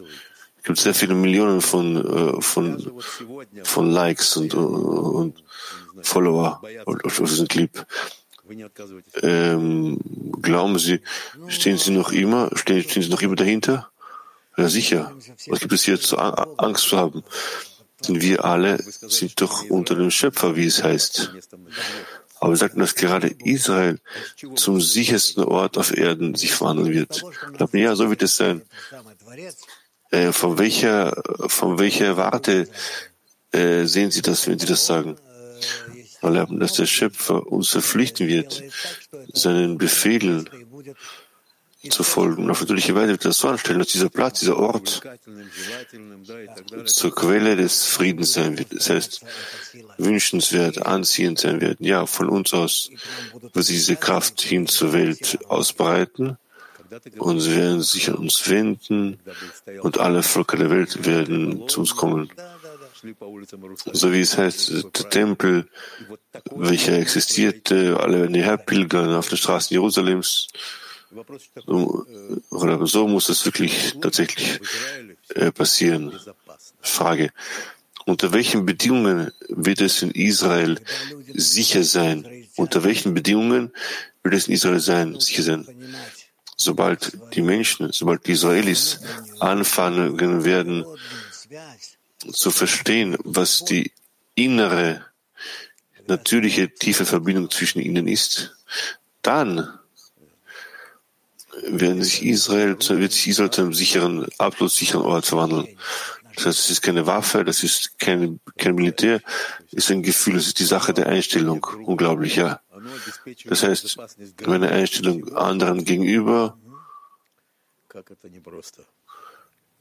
Es 0.57 0.63
gibt 0.63 0.79
sehr 0.79 0.93
viele 0.93 1.13
Millionen 1.15 1.61
von, 1.61 2.37
äh, 2.37 2.41
von, 2.41 2.91
von 3.63 3.91
Likes 3.91 4.37
und, 4.37 4.53
und 4.53 5.43
Follower 6.01 6.61
auf 6.85 7.17
diesem 7.17 7.47
Clip. 7.47 7.85
Ähm, 9.21 9.99
glauben 10.41 10.79
Sie, 10.79 11.01
stehen 11.47 11.77
Sie 11.77 11.91
noch 11.91 12.11
immer, 12.11 12.49
stehen, 12.55 12.83
stehen 12.83 13.03
Sie 13.03 13.09
noch 13.09 13.21
immer 13.21 13.35
dahinter? 13.35 13.89
Ja, 14.57 14.69
sicher. 14.69 15.13
Was 15.47 15.59
gibt 15.59 15.73
es 15.73 15.83
hier 15.83 15.99
zu 15.99 16.17
Angst 16.17 16.87
zu 16.87 16.97
haben? 16.97 17.23
Wir 18.07 18.45
alle 18.45 18.77
sind 18.83 19.41
doch 19.41 19.69
unter 19.69 19.95
dem 19.95 20.11
Schöpfer, 20.11 20.55
wie 20.55 20.65
es 20.65 20.83
heißt. 20.83 21.31
Aber 22.39 22.51
wir 22.51 22.57
sagten, 22.57 22.79
dass 22.79 22.95
gerade 22.95 23.35
Israel 23.43 23.99
zum 24.55 24.79
sichersten 24.79 25.43
Ort 25.43 25.77
auf 25.77 25.95
Erden 25.97 26.35
sich 26.35 26.53
verwandeln 26.53 26.93
wird. 26.93 27.23
Glauben, 27.53 27.77
ja, 27.77 27.95
so 27.95 28.09
wird 28.09 28.21
es 28.21 28.37
sein. 28.37 28.61
Äh, 30.11 30.31
von 30.31 30.57
welcher, 30.57 31.21
von 31.47 31.79
welcher 31.79 32.15
Warte 32.17 32.67
äh, 33.51 33.85
sehen 33.85 34.11
Sie 34.11 34.21
das, 34.21 34.47
wenn 34.47 34.59
Sie 34.59 34.67
das 34.67 34.85
sagen? 34.85 35.17
Weil 36.21 36.45
dass 36.59 36.73
der 36.73 36.85
Schöpfer 36.85 37.47
uns 37.47 37.69
verpflichten 37.69 38.27
wird, 38.27 38.63
seinen 39.33 39.77
Befehlen 39.77 40.49
zu 41.89 42.03
folgen. 42.03 42.45
Und 42.45 42.51
auf 42.51 42.61
natürliche 42.61 42.95
Weise 42.95 43.11
wird 43.11 43.25
das 43.25 43.39
so 43.39 43.47
anstellen, 43.47 43.79
dass 43.79 43.89
dieser 43.89 44.09
Platz, 44.09 44.39
dieser 44.39 44.57
Ort 44.57 45.01
zur 46.85 47.15
Quelle 47.15 47.55
des 47.55 47.85
Friedens 47.85 48.33
sein 48.33 48.57
wird. 48.57 48.73
Das 48.73 48.89
heißt, 48.89 49.21
wünschenswert, 49.97 50.85
anziehend 50.85 51.39
sein 51.39 51.61
wird. 51.61 51.79
Ja, 51.79 52.05
von 52.05 52.29
uns 52.29 52.53
aus 52.53 52.89
wird 53.53 53.65
sich 53.65 53.77
diese 53.77 53.95
Kraft 53.95 54.41
hin 54.41 54.67
zur 54.67 54.93
Welt 54.93 55.39
ausbreiten 55.47 56.37
und 57.17 57.39
sie 57.39 57.55
werden 57.55 57.81
sich 57.81 58.09
an 58.09 58.15
uns 58.15 58.49
wenden 58.49 59.19
und 59.81 59.99
alle 59.99 60.23
Völker 60.23 60.57
der 60.57 60.69
Welt 60.69 61.05
werden 61.05 61.67
zu 61.67 61.81
uns 61.81 61.95
kommen. 61.95 62.29
So 63.93 64.11
wie 64.11 64.21
es 64.21 64.37
heißt, 64.37 64.71
der 64.97 65.09
Tempel, 65.09 65.67
welcher 66.55 66.93
existierte, 66.93 67.97
alle 67.99 68.21
werden 68.21 68.33
hierher 68.33 68.57
pilgern 68.57 69.13
auf 69.13 69.29
den 69.29 69.37
Straßen 69.37 69.73
Jerusalems. 69.73 70.47
So, 71.65 73.07
muss 73.07 73.29
es 73.29 73.45
wirklich 73.45 73.95
tatsächlich 74.01 74.59
äh, 75.35 75.51
passieren. 75.51 76.17
Frage. 76.81 77.31
Unter 78.05 78.31
welchen 78.31 78.65
Bedingungen 78.65 79.31
wird 79.49 79.81
es 79.81 80.01
in 80.01 80.11
Israel 80.11 80.79
sicher 81.33 81.83
sein? 81.83 82.47
Unter 82.55 82.83
welchen 82.83 83.13
Bedingungen 83.13 83.73
wird 84.23 84.33
es 84.33 84.47
in 84.47 84.53
Israel 84.53 84.79
sein, 84.79 85.19
sicher 85.19 85.43
sein? 85.43 85.67
Sobald 86.55 87.17
die 87.33 87.41
Menschen, 87.41 87.91
sobald 87.91 88.25
die 88.25 88.31
Israelis 88.31 89.01
anfangen 89.39 90.45
werden 90.45 90.85
zu 92.31 92.49
verstehen, 92.51 93.17
was 93.23 93.65
die 93.65 93.91
innere, 94.35 95.05
natürliche, 96.07 96.73
tiefe 96.73 97.05
Verbindung 97.05 97.51
zwischen 97.51 97.79
ihnen 97.79 98.07
ist, 98.07 98.55
dann 99.21 99.76
werden 101.63 102.03
sich 102.03 102.23
Israel, 102.23 102.77
wird 102.77 103.11
sich 103.11 103.27
Israel 103.27 103.49
zu 103.49 103.61
einem 103.61 103.73
sicheren, 103.73 104.27
absolut 104.37 104.71
sicheren 104.71 105.03
Ort 105.03 105.25
verwandeln. 105.25 105.67
Das 106.35 106.45
heißt, 106.45 106.59
es 106.59 106.69
ist 106.69 106.81
keine 106.81 107.07
Waffe, 107.07 107.43
das 107.43 107.63
ist 107.63 107.97
kein, 107.97 108.39
kein 108.57 108.75
Militär, 108.75 109.21
es 109.71 109.85
ist 109.85 109.91
ein 109.91 110.03
Gefühl, 110.03 110.35
es 110.35 110.47
ist 110.47 110.59
die 110.59 110.65
Sache 110.65 110.93
der 110.93 111.07
Einstellung. 111.07 111.65
Unglaublich, 111.83 112.35
ja. 112.35 112.61
Das 113.45 113.63
heißt, 113.63 113.97
meine 114.45 114.69
Einstellung 114.69 115.35
anderen 115.35 115.83
gegenüber 115.83 116.57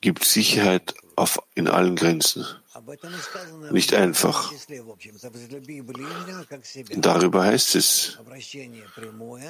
gibt 0.01 0.25
Sicherheit 0.25 0.95
auf, 1.17 1.41
in 1.55 1.69
allen 1.69 1.97
Grenzen. 1.97 2.47
Nicht 3.71 3.95
einfach. 3.95 4.53
Darüber 6.97 7.45
heißt 7.45 7.75
es, 7.75 8.19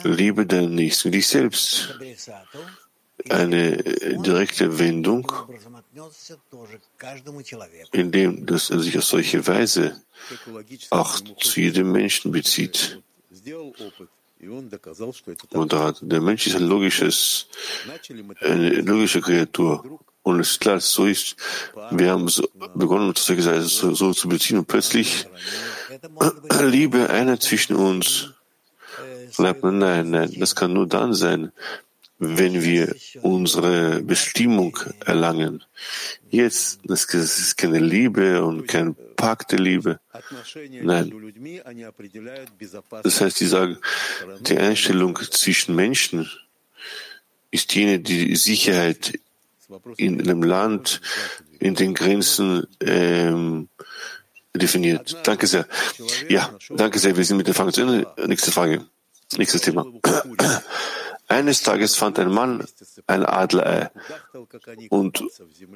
liebe 0.05 0.47
deinen 0.47 0.75
Nächsten 0.75 1.11
dich 1.11 1.27
selbst. 1.27 1.99
Eine 3.29 3.77
direkte 3.79 4.79
Wendung, 4.79 5.33
indem 7.93 8.47
das 8.47 8.71
er 8.71 8.79
sich 8.79 8.99
auf 8.99 9.05
solche 9.05 9.47
Weise 9.47 10.01
auch 10.91 11.21
zu 11.21 11.61
jedem 11.61 11.93
Menschen 11.93 12.31
bezieht. 12.31 13.03
Moderat. 15.53 15.99
Der 16.03 16.21
Mensch 16.21 16.47
ist 16.47 16.57
ein 16.57 16.67
logisches, 16.67 17.49
eine 18.41 18.71
logische 18.81 19.21
Kreatur. 19.21 20.01
Und 20.23 20.41
es 20.41 20.53
ist 20.53 20.61
klar, 20.61 20.81
so 20.81 21.07
ist, 21.07 21.37
wir 21.93 22.11
haben 22.11 22.29
so 22.29 22.49
begonnen, 22.75 23.09
uns 23.09 23.25
so, 23.25 23.95
so 23.95 24.13
zu 24.13 24.29
beziehen 24.29 24.59
und 24.59 24.67
plötzlich 24.67 25.27
Liebe, 26.63 27.09
einer 27.11 27.39
zwischen 27.39 27.77
uns, 27.77 28.33
Nein, 29.39 30.11
nein, 30.11 30.35
das 30.39 30.55
kann 30.55 30.73
nur 30.73 30.87
dann 30.87 31.13
sein, 31.13 31.53
wenn 32.19 32.63
wir 32.63 32.95
unsere 33.23 34.03
Bestimmung 34.03 34.79
erlangen. 35.05 35.65
Jetzt, 36.31 36.81
das 36.85 37.05
ist 37.15 37.57
keine 37.57 37.79
Liebe 37.79 38.43
und 38.43 38.67
kein 38.67 38.97
Pakt 39.17 39.53
der 39.53 39.59
Liebe. 39.59 40.01
Nein. 40.83 41.13
Das 43.03 43.21
heißt, 43.21 43.41
die 43.41 43.47
sagen, 43.47 43.79
die 44.41 44.59
Einstellung 44.59 45.19
zwischen 45.31 45.75
Menschen 45.75 46.31
ist 47.51 47.75
jene, 47.75 48.01
die 48.01 48.35
Sicherheit 48.37 49.19
in 49.97 50.21
einem 50.21 50.43
Land, 50.43 51.01
in 51.59 51.75
den 51.75 51.95
Grenzen 51.95 52.67
ähm, 52.81 53.69
definiert. 54.55 55.17
Danke 55.25 55.47
sehr. 55.47 55.67
Ja, 56.29 56.55
danke 56.71 56.99
sehr. 56.99 57.17
Wir 57.17 57.25
sind 57.25 57.37
mit 57.37 57.47
der 57.47 57.55
Frage 57.55 57.73
zu 57.73 57.83
Ende. 57.83 58.07
Nächste 58.27 58.53
Frage. 58.53 58.87
Nächstes 59.37 59.63
Thema. 59.63 59.85
Eines 61.29 61.63
Tages 61.63 61.97
fand 61.97 62.19
ein 62.19 62.31
Mann 62.31 62.65
ein 63.07 63.27
Adlerei 63.27 63.91
und, 64.91 65.23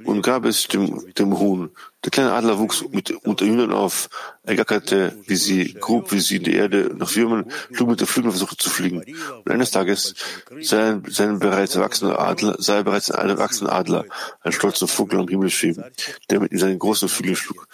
und 0.05 0.23
gab 0.23 0.45
es 0.45 0.69
dem, 0.69 1.13
dem 1.15 1.39
Huhn. 1.39 1.71
Der 2.05 2.11
kleine 2.11 2.33
Adler 2.33 2.59
wuchs 2.59 2.85
mit, 2.91 3.11
unter 3.11 3.45
Hühnern 3.45 3.73
auf. 3.73 4.09
Er 4.43 4.57
gackerte, 4.57 5.17
wie 5.27 5.37
sie, 5.37 5.75
grub, 5.75 6.13
wie 6.13 6.21
sie 6.21 6.37
in 6.37 6.45
die 6.45 6.55
Erde 6.55 6.95
nach 6.97 7.15
Würmern, 7.15 7.51
schlug 7.73 7.91
mit 7.91 8.01
den 8.01 8.07
Flügeln 8.07 8.33
versuchte 8.33 8.57
zu 8.57 8.71
fliegen. 8.71 9.03
Und 9.45 9.51
eines 9.51 9.71
Tages 9.71 10.15
sah 10.63 10.79
er 10.79 11.03
seinen 11.09 11.39
bereits 11.39 11.75
erwachsenen 11.75 12.17
Adler, 12.17 12.57
er 12.67 12.85
bereits 12.85 13.11
einen 13.11 13.31
erwachsenen 13.31 13.71
Adler, 13.71 14.07
einen 14.41 14.53
stolzen 14.53 14.89
Vogel 14.89 15.21
am 15.21 15.29
Himmel 15.29 15.51
schweben, 15.51 15.85
der 16.31 16.41
mit 16.41 16.59
seinen 16.59 16.79
großen 16.79 17.09
Flügeln 17.09 17.37
schlug. 17.37 17.69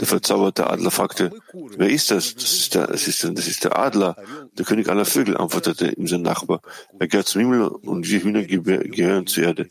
Der 0.00 0.06
verzauberte 0.06 0.68
Adler 0.68 0.90
fragte, 0.90 1.30
wer 1.76 1.88
ist 1.88 2.10
das? 2.10 2.34
Das 2.34 2.52
ist 2.52 2.74
der, 2.74 2.86
das 2.88 3.06
ist 3.06 3.22
der, 3.22 3.30
das 3.30 3.46
ist 3.46 3.64
der 3.64 3.78
Adler, 3.78 4.16
der 4.56 4.64
König 4.64 4.88
aller 4.88 5.04
Vögel, 5.04 5.36
antwortete 5.36 5.90
ihm 5.90 6.08
sein 6.08 6.22
Nachbar. 6.22 6.62
Er 6.98 7.06
gehört 7.06 7.28
zum 7.28 7.42
Himmel 7.42 7.68
und 7.68 8.08
wir 8.08 8.22
Hühner 8.22 8.42
gehören 8.42 9.26
zur 9.26 9.44
Erde. 9.44 9.68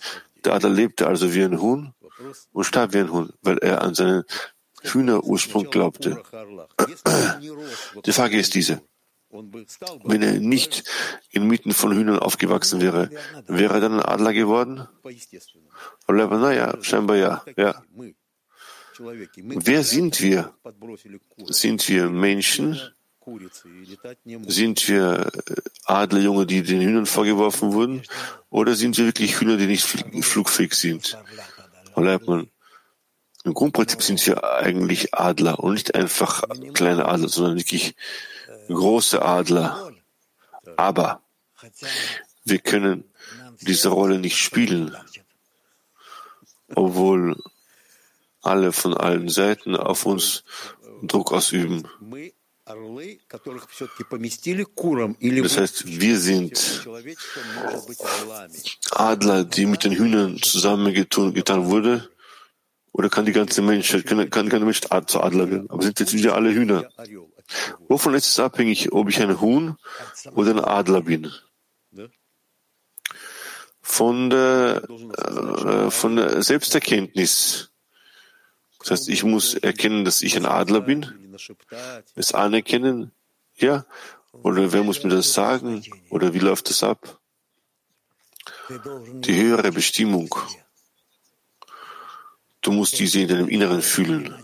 Der 0.48 0.54
Adler 0.54 0.70
lebte 0.70 1.08
also 1.08 1.34
wie 1.34 1.44
ein 1.44 1.60
Huhn 1.60 1.94
und 2.54 2.64
starb 2.64 2.94
wie 2.94 3.00
ein 3.00 3.12
Huhn, 3.12 3.34
weil 3.42 3.58
er 3.58 3.82
an 3.82 3.94
seinen 3.94 4.24
Hühnerursprung 4.82 5.70
glaubte. 5.70 6.24
Die 8.06 8.14
Frage 8.14 8.40
ist 8.40 8.56
diese. 8.56 8.82
Wenn 9.30 10.22
er 10.24 10.40
nicht 10.40 10.86
inmitten 11.32 11.74
von 11.74 11.94
Hühnern 11.94 12.20
aufgewachsen 12.20 12.80
wäre, 12.80 13.10
wäre 13.48 13.74
er 13.74 13.82
dann 13.82 14.00
ein 14.00 14.06
Adler 14.06 14.32
geworden? 14.32 14.88
Oder, 16.08 16.28
naja, 16.30 16.78
scheinbar 16.82 17.18
ja, 17.18 17.44
ja. 17.58 17.84
Wer 19.00 19.84
sind 19.84 20.22
wir? 20.22 20.54
Sind 21.50 21.90
wir 21.90 22.10
Menschen? 22.10 22.80
Sind 24.48 24.88
wir 24.88 25.32
äh, 25.48 25.56
Adlerjunge, 25.86 26.46
die 26.46 26.64
den 26.64 26.82
Hühnern 26.82 27.06
vorgeworfen 27.06 27.74
wurden? 27.74 28.04
Oder 28.50 28.76
sind 28.76 28.98
wir 28.98 29.06
wirklich 29.06 29.40
Hühner, 29.40 29.58
die 29.58 29.68
nicht 29.68 29.86
flugfähig 30.22 30.74
sind? 30.74 31.18
Im 33.44 33.54
Grundprinzip 33.54 34.02
sind 34.02 34.26
wir 34.28 34.44
eigentlich 34.44 35.14
Adler 35.14 35.60
und 35.60 35.74
nicht 35.74 35.96
einfach 35.96 36.44
kleine 36.74 37.06
Adler, 37.06 37.30
sondern 37.30 37.58
wirklich 37.58 37.96
große 38.68 39.22
Adler. 39.22 39.92
Aber 40.76 41.22
wir 42.46 42.60
können 42.60 43.04
diese 43.62 43.90
Rolle 43.90 44.20
nicht 44.20 44.38
spielen, 44.38 44.96
obwohl 46.76 47.36
alle 48.42 48.72
von 48.72 48.94
allen 48.96 49.30
Seiten 49.30 49.76
auf 49.76 50.06
uns 50.06 50.44
Druck 51.04 51.32
ausüben. 51.32 51.88
Das 55.44 55.58
heißt, 55.58 56.00
wir 56.02 56.20
sind 56.20 56.88
Adler, 58.92 59.44
die 59.46 59.66
mit 59.66 59.84
den 59.84 59.94
Hühnern 59.94 60.42
zusammengetan 60.42 61.66
wurde. 61.68 62.10
Oder 62.92 63.10
kann 63.10 63.26
die 63.26 63.32
ganze 63.32 63.62
Menschheit, 63.62 64.06
kann, 64.06 64.18
kann, 64.30 64.50
kann 64.50 64.60
der 64.60 64.66
Mensch 64.66 64.82
zu 64.82 65.22
Adler 65.22 65.50
werden? 65.52 65.70
Aber 65.70 65.84
sind 65.84 66.00
jetzt 66.00 66.14
wieder 66.14 66.36
alle 66.36 66.52
Hühner? 66.54 66.90
Wovon 67.88 68.16
ist 68.16 68.28
es 68.28 68.40
abhängig, 68.40 68.92
ob 68.92 69.08
ich 69.10 69.22
ein 69.22 69.40
Huhn 69.40 69.78
oder 70.34 70.52
ein 70.52 70.60
Adler 70.60 71.02
bin? 71.02 71.32
Von 73.82 74.30
der, 74.30 74.84
äh, 74.90 75.92
von 75.92 76.16
der 76.18 76.44
Selbsterkenntnis. 76.44 77.70
Das 78.80 78.92
heißt, 78.92 79.10
ich 79.10 79.24
muss 79.24 79.54
erkennen, 79.54 80.04
dass 80.04 80.22
ich 80.22 80.36
ein 80.36 80.46
Adler 80.46 80.82
bin, 80.82 81.27
es 82.16 82.34
anerkennen, 82.34 83.12
ja, 83.56 83.86
oder 84.32 84.72
wer 84.72 84.84
muss 84.84 85.04
mir 85.04 85.10
das 85.10 85.34
sagen, 85.34 85.84
oder 86.10 86.34
wie 86.34 86.40
läuft 86.40 86.70
das 86.70 86.84
ab? 86.84 87.20
Die 88.70 89.42
höhere 89.42 89.72
Bestimmung. 89.72 90.34
Du 92.62 92.72
musst 92.72 93.00
diese 93.00 93.20
in 93.20 93.28
deinem 93.28 93.48
Inneren 93.48 93.82
fühlen. 93.82 94.36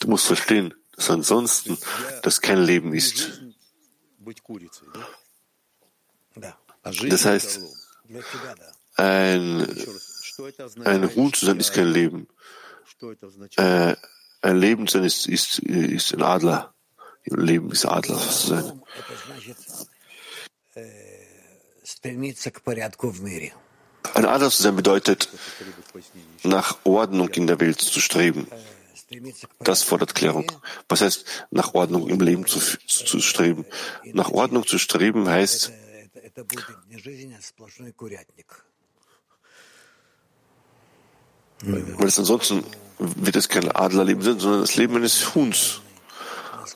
Du 0.00 0.08
musst 0.08 0.26
verstehen, 0.26 0.74
dass 0.92 1.10
ansonsten 1.10 1.78
das 2.22 2.40
kein 2.40 2.62
Leben 2.62 2.92
ist. 2.92 3.42
Das 7.08 7.24
heißt, 7.24 7.60
ein, 8.96 9.66
ein 10.84 11.16
Huhn 11.16 11.32
zu 11.32 11.46
sein 11.46 11.58
ist 11.58 11.72
kein 11.72 11.88
Leben. 11.88 12.28
Äh, 13.56 13.96
ein 14.44 14.58
Leben 14.58 14.86
zu 14.86 14.98
sein 14.98 15.04
ist, 15.04 15.26
ist, 15.26 15.58
ist 15.60 16.12
ein 16.12 16.22
Adler. 16.22 16.74
Ein 17.30 17.40
Leben 17.40 17.72
ist 17.72 17.86
Adler 17.86 18.18
zu 18.18 18.48
sein. 18.48 18.82
Ein 24.14 24.26
Adler 24.26 24.50
zu 24.50 24.62
sein 24.62 24.76
bedeutet, 24.76 25.28
nach 26.42 26.78
Ordnung 26.84 27.28
in 27.30 27.46
der 27.46 27.58
Welt 27.60 27.80
zu 27.80 28.00
streben. 28.00 28.46
Das 29.60 29.82
fordert 29.82 30.14
Klärung. 30.14 30.50
Was 30.88 31.00
heißt, 31.00 31.46
nach 31.50 31.72
Ordnung 31.74 32.08
im 32.08 32.20
Leben 32.20 32.46
zu, 32.46 32.60
zu 32.86 33.20
streben? 33.20 33.64
Nach 34.12 34.30
Ordnung 34.30 34.66
zu 34.66 34.78
streben 34.78 35.28
heißt, 35.28 35.72
weil 41.66 42.06
es 42.06 42.18
ansonsten 42.18 42.64
wird 42.98 43.36
es 43.36 43.48
kein 43.48 43.70
Adlerleben 43.70 44.22
sein, 44.22 44.38
sondern 44.38 44.60
das 44.60 44.76
Leben 44.76 44.96
eines 44.96 45.34
Huhns. 45.34 45.80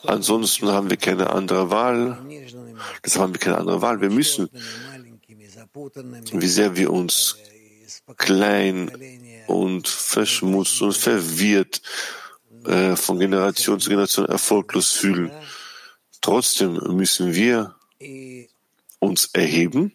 Ansonsten 0.04 0.68
haben 0.68 0.90
wir 0.90 0.96
keine 0.96 1.30
andere 1.30 1.70
Wahl. 1.70 2.18
Deshalb 3.04 3.22
haben 3.22 3.34
wir 3.34 3.40
keine 3.40 3.58
andere 3.58 3.82
Wahl. 3.82 4.00
Wir 4.00 4.10
müssen, 4.10 4.48
wie 6.32 6.46
sehr 6.46 6.76
wir 6.76 6.92
uns 6.92 7.36
klein 8.16 8.90
und 9.46 9.88
verschmutzt 9.88 10.80
und 10.82 10.96
verwirrt 10.96 11.82
äh, 12.64 12.96
von 12.96 13.18
Generation 13.18 13.80
zu 13.80 13.90
Generation 13.90 14.26
erfolglos 14.26 14.92
fühlen. 14.92 15.30
Trotzdem 16.20 16.74
müssen 16.96 17.34
wir 17.34 17.74
uns 19.00 19.30
erheben 19.32 19.92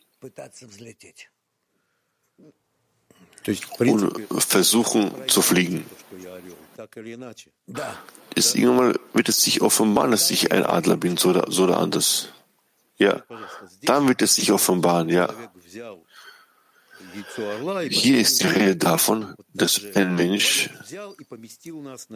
und 3.79 4.43
versuchen 4.43 5.11
zu 5.27 5.41
fliegen. 5.41 5.85
Ist 8.35 8.55
irgendwann 8.55 8.95
wird 9.13 9.29
es 9.29 9.43
sich 9.43 9.61
offenbaren, 9.61 10.11
dass 10.11 10.31
ich 10.31 10.51
ein 10.51 10.65
Adler 10.65 10.97
bin, 10.97 11.17
so 11.17 11.29
oder, 11.29 11.45
so 11.49 11.63
oder 11.63 11.77
anders. 11.77 12.29
Ja, 12.97 13.23
dann 13.83 14.07
wird 14.07 14.21
es 14.21 14.35
sich 14.35 14.51
offenbaren, 14.51 15.09
ja. 15.09 15.29
Hier 17.89 18.19
ist 18.19 18.41
die 18.41 18.47
Rede 18.47 18.75
davon, 18.75 19.35
dass 19.53 19.81
ein 19.95 20.15
Mensch 20.15 20.69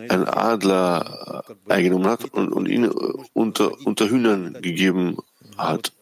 einen 0.09 0.27
Adler 0.27 1.43
eingenommen 1.67 2.07
hat 2.07 2.25
und, 2.33 2.51
und 2.51 2.67
ihn 2.67 2.87
unter, 3.33 3.71
unter 3.85 4.09
Hühnern 4.09 4.53
gegeben 4.61 5.17
hat. 5.57 5.93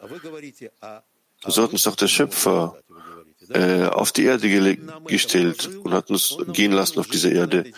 So 1.46 1.64
hat 1.64 1.74
uns 1.74 1.84
doch 1.84 1.96
der 1.96 2.08
Schöpfer 2.08 2.78
äh, 3.50 3.86
auf 3.86 4.12
die 4.12 4.26
Erde 4.26 4.78
gestellt 5.06 5.70
und 5.84 5.94
hat 5.94 6.10
uns 6.10 6.38
gehen 6.48 6.72
lassen 6.72 7.00
auf 7.00 7.08
dieser 7.08 7.32
Erde. 7.32 7.72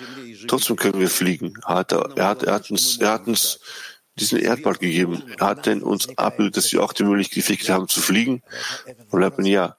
Trotzdem 0.47 0.75
können 0.75 0.99
wir 0.99 1.09
fliegen. 1.09 1.53
Er 1.67 1.75
hat, 1.75 1.91
er 1.91 2.27
hat, 2.27 2.43
er 2.43 2.53
hat, 2.53 2.71
uns, 2.71 2.97
er 2.97 3.11
hat 3.11 3.27
uns 3.27 3.59
diesen 4.19 4.39
Erdball 4.39 4.75
gegeben. 4.75 5.23
Er 5.37 5.47
hat 5.47 5.65
denn 5.65 5.81
uns 5.83 6.09
abgebildet, 6.17 6.57
dass 6.57 6.71
wir 6.71 6.83
auch 6.83 6.93
die 6.93 7.03
Möglichkeit 7.03 7.69
haben 7.69 7.87
zu 7.87 8.01
fliegen. 8.01 8.41
Und 9.09 9.19
bleibt 9.19 9.43
ja, 9.45 9.77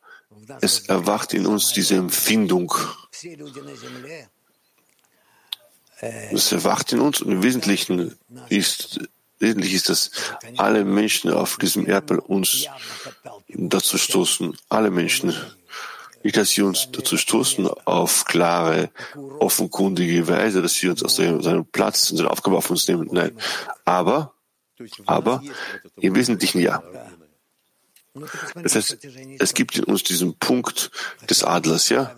es 0.60 0.80
erwacht 0.88 1.34
in 1.34 1.46
uns 1.46 1.72
diese 1.72 1.96
Empfindung. 1.96 2.72
Es 6.30 6.52
erwacht 6.52 6.92
in 6.92 7.00
uns 7.00 7.20
und 7.20 7.32
im 7.32 7.42
Wesentlichen 7.42 8.14
ist, 8.48 9.00
wesentlich 9.40 9.74
ist, 9.74 9.88
dass 9.88 10.10
alle 10.56 10.84
Menschen 10.84 11.32
auf 11.32 11.56
diesem 11.56 11.86
Erdball 11.86 12.18
uns 12.20 12.66
dazu 13.48 13.98
stoßen, 13.98 14.56
alle 14.68 14.90
Menschen, 14.90 15.34
nicht, 16.22 16.36
dass 16.36 16.50
sie 16.50 16.62
uns 16.62 16.90
dazu 16.90 17.16
stoßen 17.16 17.68
auf 17.84 18.24
klare, 18.24 18.90
offenkundige 19.38 20.26
Weise, 20.28 20.62
dass 20.62 20.74
sie 20.74 20.88
uns 20.88 21.02
aus 21.02 21.16
seinem 21.16 21.66
Platz, 21.66 22.10
unsere 22.10 22.30
Aufgabe 22.30 22.56
auf 22.56 22.70
uns 22.70 22.88
nehmen. 22.88 23.08
Nein. 23.10 23.36
Aber 23.84 24.34
Aber 25.06 25.42
im 25.96 26.14
Wesentlichen 26.14 26.60
ja. 26.60 26.82
Das 28.54 28.74
heißt, 28.74 28.98
es 29.38 29.54
gibt 29.54 29.78
in 29.78 29.84
uns 29.84 30.02
diesen 30.02 30.38
Punkt 30.38 30.90
des 31.28 31.44
Adlers, 31.44 31.88
ja? 31.88 32.16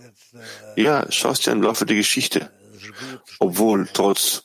Ja, 0.76 1.10
schaust 1.10 1.46
dir 1.46 1.52
im 1.52 1.62
Laufe 1.62 1.84
der 1.84 1.96
Geschichte. 1.96 2.50
Obwohl, 3.38 3.88
trotz 3.92 4.44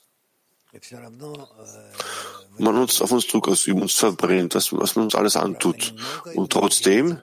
man 2.57 2.77
uns 2.77 3.01
auf 3.01 3.11
uns 3.11 3.27
Druck 3.27 3.47
ausübt, 3.47 3.81
uns 3.81 3.93
verbrennt, 3.93 4.55
was, 4.55 4.71
was 4.73 4.95
man 4.95 5.05
uns 5.05 5.15
alles 5.15 5.35
antut. 5.35 5.93
Und 6.33 6.51
trotzdem 6.51 7.21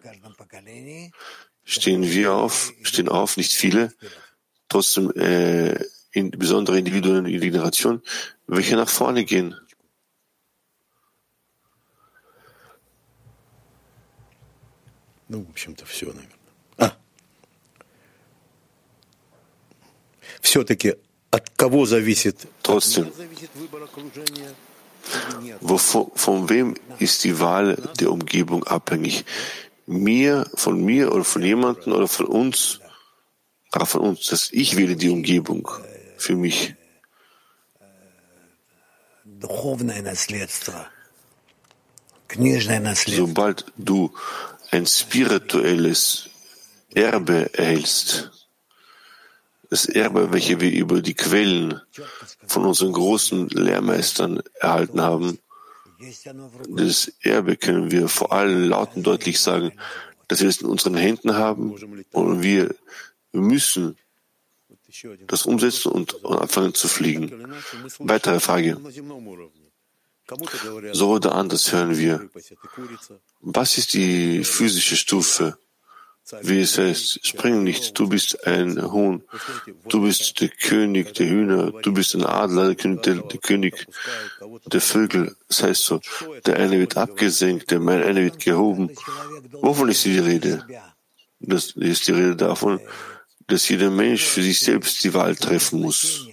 stehen 1.63 2.03
wir 2.03 2.33
auf, 2.33 2.73
stehen 2.81 3.10
auf, 3.10 3.38
nicht 3.38 3.53
viele, 3.53 3.93
trotzdem 4.69 5.12
äh, 5.12 5.79
in, 6.12 6.31
besondere 6.31 6.79
Individuen 6.79 7.25
in 7.25 7.41
die 7.41 7.51
Generation, 7.51 8.01
welche 8.47 8.75
nach 8.75 8.89
vorne 8.89 9.25
gehen. 9.25 9.55
Ну, 15.29 15.43
в 15.43 15.49
общем-то, 15.49 15.86
все, 15.86 16.05
наверное. 16.05 16.38
А. 16.77 16.97
Все-таки 20.41 20.95
от 21.31 21.49
кого 21.49 21.86
зависит? 21.86 22.47
Trotzdem. 22.63 23.12
Wovon, 25.62 26.12
von 26.15 26.49
wem 26.49 26.75
ist 26.99 27.23
die 27.23 27.39
Wahl 27.39 27.77
der 27.99 28.12
Umgebung 28.12 28.63
abhängig? 28.65 29.25
Mir, 29.86 30.46
von 30.54 30.84
mir 30.84 31.12
oder 31.12 31.24
von 31.24 31.42
jemandem 31.42 31.92
oder 31.92 32.08
von 32.08 32.26
uns? 32.26 32.80
Aber 33.70 33.86
von 33.86 34.02
uns, 34.02 34.26
dass 34.26 34.50
ich 34.52 34.76
wähle 34.76 34.96
die 34.96 35.08
Umgebung 35.08 35.68
für 36.16 36.36
mich. 36.36 36.74
Sobald 43.16 43.64
du 43.76 44.12
ein 44.70 44.86
spirituelles 44.86 46.30
Erbe 46.94 47.50
erhältst, 47.54 48.30
das 49.70 49.86
Erbe, 49.86 50.32
welche 50.32 50.60
wir 50.60 50.70
über 50.70 51.00
die 51.00 51.14
Quellen 51.14 51.80
von 52.46 52.66
unseren 52.66 52.92
großen 52.92 53.48
Lehrmeistern 53.48 54.42
erhalten 54.60 55.00
haben, 55.00 55.38
das 56.68 57.12
Erbe 57.20 57.56
können 57.56 57.90
wir 57.90 58.08
vor 58.08 58.32
allem 58.32 58.68
laut 58.68 58.96
und 58.96 59.02
deutlich 59.04 59.40
sagen, 59.40 59.72
dass 60.28 60.40
wir 60.40 60.48
es 60.48 60.60
in 60.60 60.68
unseren 60.68 60.96
Händen 60.96 61.36
haben 61.36 61.72
und 62.12 62.42
wir 62.42 62.74
müssen 63.32 63.96
das 65.26 65.46
umsetzen 65.46 65.90
und 65.90 66.24
anfangen 66.24 66.74
zu 66.74 66.88
fliegen. 66.88 67.30
Weitere 67.98 68.40
Frage. 68.40 68.78
So 70.92 71.10
oder 71.10 71.34
anders 71.34 71.72
hören 71.72 71.98
wir. 71.98 72.28
Was 73.40 73.78
ist 73.78 73.94
die 73.94 74.44
physische 74.44 74.96
Stufe? 74.96 75.58
Wie 76.42 76.61
es 76.61 76.78
heißt, 76.78 77.26
spring 77.26 77.62
nicht, 77.62 77.98
du 77.98 78.08
bist 78.08 78.46
ein 78.46 78.80
Huhn, 78.92 79.22
du 79.88 80.02
bist 80.02 80.40
der 80.40 80.48
König 80.48 81.14
der 81.14 81.28
Hühner, 81.28 81.72
du 81.72 81.92
bist 81.92 82.14
ein 82.14 82.24
Adler, 82.24 82.68
der 82.68 82.76
König 82.76 83.02
der, 83.02 83.14
der, 83.16 83.38
König 83.38 83.87
der 84.66 84.80
Vögel. 84.80 85.37
Das 85.48 85.62
heißt 85.62 85.85
so, 85.85 86.00
der 86.46 86.56
eine 86.56 86.78
wird 86.78 86.96
abgesenkt, 86.96 87.70
der 87.70 87.80
eine 87.80 88.24
wird 88.24 88.38
gehoben. 88.38 88.90
Wovon 89.50 89.88
ist 89.88 90.04
die 90.04 90.18
Rede? 90.18 90.64
Das 91.40 91.72
ist 91.72 92.06
die 92.06 92.12
Rede 92.12 92.37
davon, 92.37 92.80
dass 93.48 93.68
jeder 93.68 93.90
Mensch 93.90 94.22
für 94.22 94.42
sich 94.42 94.61
selbst 94.61 95.02
die 95.02 95.12
Wahl 95.14 95.37
treffen 95.37 95.80
muss. 95.80 96.28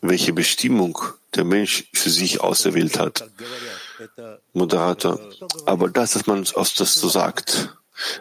Welche 0.00 0.32
Bestimmung 0.32 0.98
der 1.34 1.44
Mensch 1.44 1.84
für 1.92 2.10
sich 2.10 2.40
auserwählt 2.40 2.98
hat. 2.98 3.28
Moderator, 4.52 5.20
aber 5.66 5.88
das, 5.88 6.12
dass 6.12 6.26
man 6.26 6.44
das 6.44 6.74
so 6.94 7.08
sagt, 7.08 7.76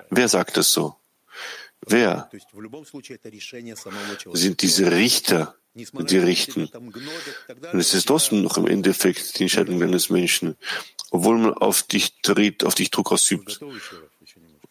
wer 0.10 0.28
sagt 0.28 0.58
das 0.58 0.72
so? 0.72 0.96
Wer 1.86 2.30
sind 4.34 4.62
diese 4.62 4.92
Richter, 4.92 5.56
die 5.74 6.18
richten? 6.18 6.68
Und 6.68 7.80
es 7.80 7.94
ist 7.94 8.08
trotzdem 8.08 8.42
noch 8.44 8.58
im 8.58 8.68
Endeffekt 8.68 9.38
die 9.38 9.44
Entscheidung 9.44 9.82
eines 9.82 10.10
Menschen, 10.10 10.56
obwohl 11.12 11.38
man 11.38 11.54
auf 11.54 11.84
dich 11.84 12.22
tritt, 12.22 12.64
auf 12.64 12.76
dich 12.76 12.92
Druck 12.92 13.12
ausübt. 13.12 13.60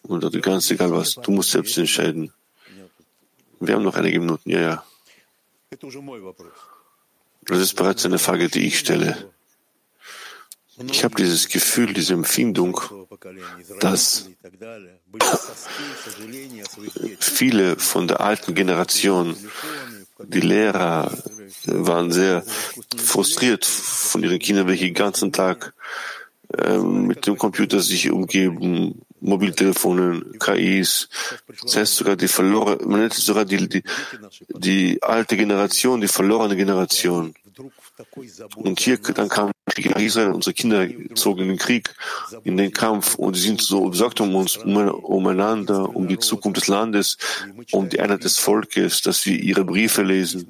Und 0.01 0.41
ganz 0.41 0.71
egal 0.71 0.91
was, 0.91 1.15
du 1.15 1.31
musst 1.31 1.51
selbst 1.51 1.77
entscheiden. 1.77 2.33
Wir 3.59 3.75
haben 3.75 3.83
noch 3.83 3.95
einige 3.95 4.19
Minuten, 4.19 4.49
ja, 4.49 4.59
ja. 4.59 4.85
Das 7.45 7.59
ist 7.59 7.75
bereits 7.75 8.05
eine 8.05 8.19
Frage, 8.19 8.49
die 8.49 8.67
ich 8.67 8.79
stelle. 8.79 9.31
Ich 10.77 11.03
habe 11.03 11.15
dieses 11.15 11.49
Gefühl, 11.49 11.93
diese 11.93 12.13
Empfindung, 12.13 12.79
dass 13.79 14.29
viele 17.19 17.77
von 17.77 18.07
der 18.07 18.21
alten 18.21 18.55
Generation, 18.55 19.35
die 20.19 20.41
Lehrer, 20.41 21.11
waren 21.65 22.11
sehr 22.11 22.43
frustriert 22.97 23.65
von 23.65 24.23
ihren 24.23 24.39
Kindern, 24.39 24.67
welche 24.67 24.85
den 24.85 24.93
ganzen 24.93 25.31
Tag 25.31 25.73
äh, 26.57 26.77
mit 26.77 27.25
dem 27.27 27.37
Computer 27.37 27.79
sich 27.79 28.11
umgeben, 28.11 29.01
Mobiltelefonen, 29.21 30.37
KIs. 30.39 31.09
Das 31.61 31.75
heißt 31.77 31.95
sogar 31.95 32.15
die 32.15 32.27
verlorene, 32.27 32.85
man 32.85 32.99
nennt 33.01 33.13
es 33.13 33.25
sogar 33.25 33.45
die, 33.45 33.69
die, 33.69 33.83
die 34.49 35.01
alte 35.01 35.37
Generation, 35.37 36.01
die 36.01 36.07
verlorene 36.07 36.55
Generation. 36.55 37.33
Und 38.55 38.79
hier 38.79 38.97
dann 38.97 39.29
kam 39.29 39.51
nach 39.81 39.99
Israel, 39.99 40.31
unsere 40.31 40.53
Kinder 40.53 40.87
zogen 41.15 41.43
in 41.43 41.47
den 41.49 41.57
Krieg, 41.57 41.93
in 42.43 42.57
den 42.57 42.71
Kampf 42.71 43.15
und 43.15 43.35
sie 43.35 43.41
sind 43.41 43.61
so 43.61 43.89
besorgt 43.89 44.21
um 44.21 44.35
uns, 44.35 44.57
umeinander, 44.57 45.95
um 45.95 46.07
die 46.07 46.19
Zukunft 46.19 46.57
des 46.57 46.67
Landes, 46.67 47.17
um 47.71 47.89
die 47.89 47.99
Einheit 47.99 48.23
des 48.23 48.39
Volkes, 48.39 49.01
dass 49.01 49.25
wir 49.25 49.37
ihre 49.39 49.63
Briefe 49.63 50.03
lesen, 50.03 50.47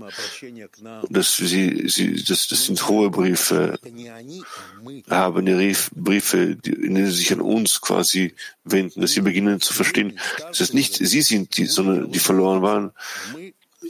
dass 1.10 1.38
sie, 1.38 1.88
sie 1.88 2.24
das, 2.24 2.48
das 2.48 2.66
sind 2.66 2.88
hohe 2.88 3.10
Briefe, 3.10 3.80
haben 5.10 5.48
ihre 5.48 5.76
Briefe, 5.96 6.38
in 6.38 6.62
denen 6.62 7.06
sie 7.08 7.18
sich 7.18 7.34
an 7.34 7.42
uns 7.42 7.82
quasi 7.82 8.34
wenden, 8.64 9.02
dass 9.02 9.12
sie 9.12 9.22
beginnen 9.22 9.60
zu 9.62 9.74
verstehen, 9.74 10.20
dass 10.40 10.60
es 10.60 10.74
nicht 10.74 10.96
sie 10.96 11.22
sind, 11.22 11.58
die, 11.58 11.66
sondern 11.66 12.12
die 12.12 12.20
verloren 12.20 12.62
waren, 12.62 12.92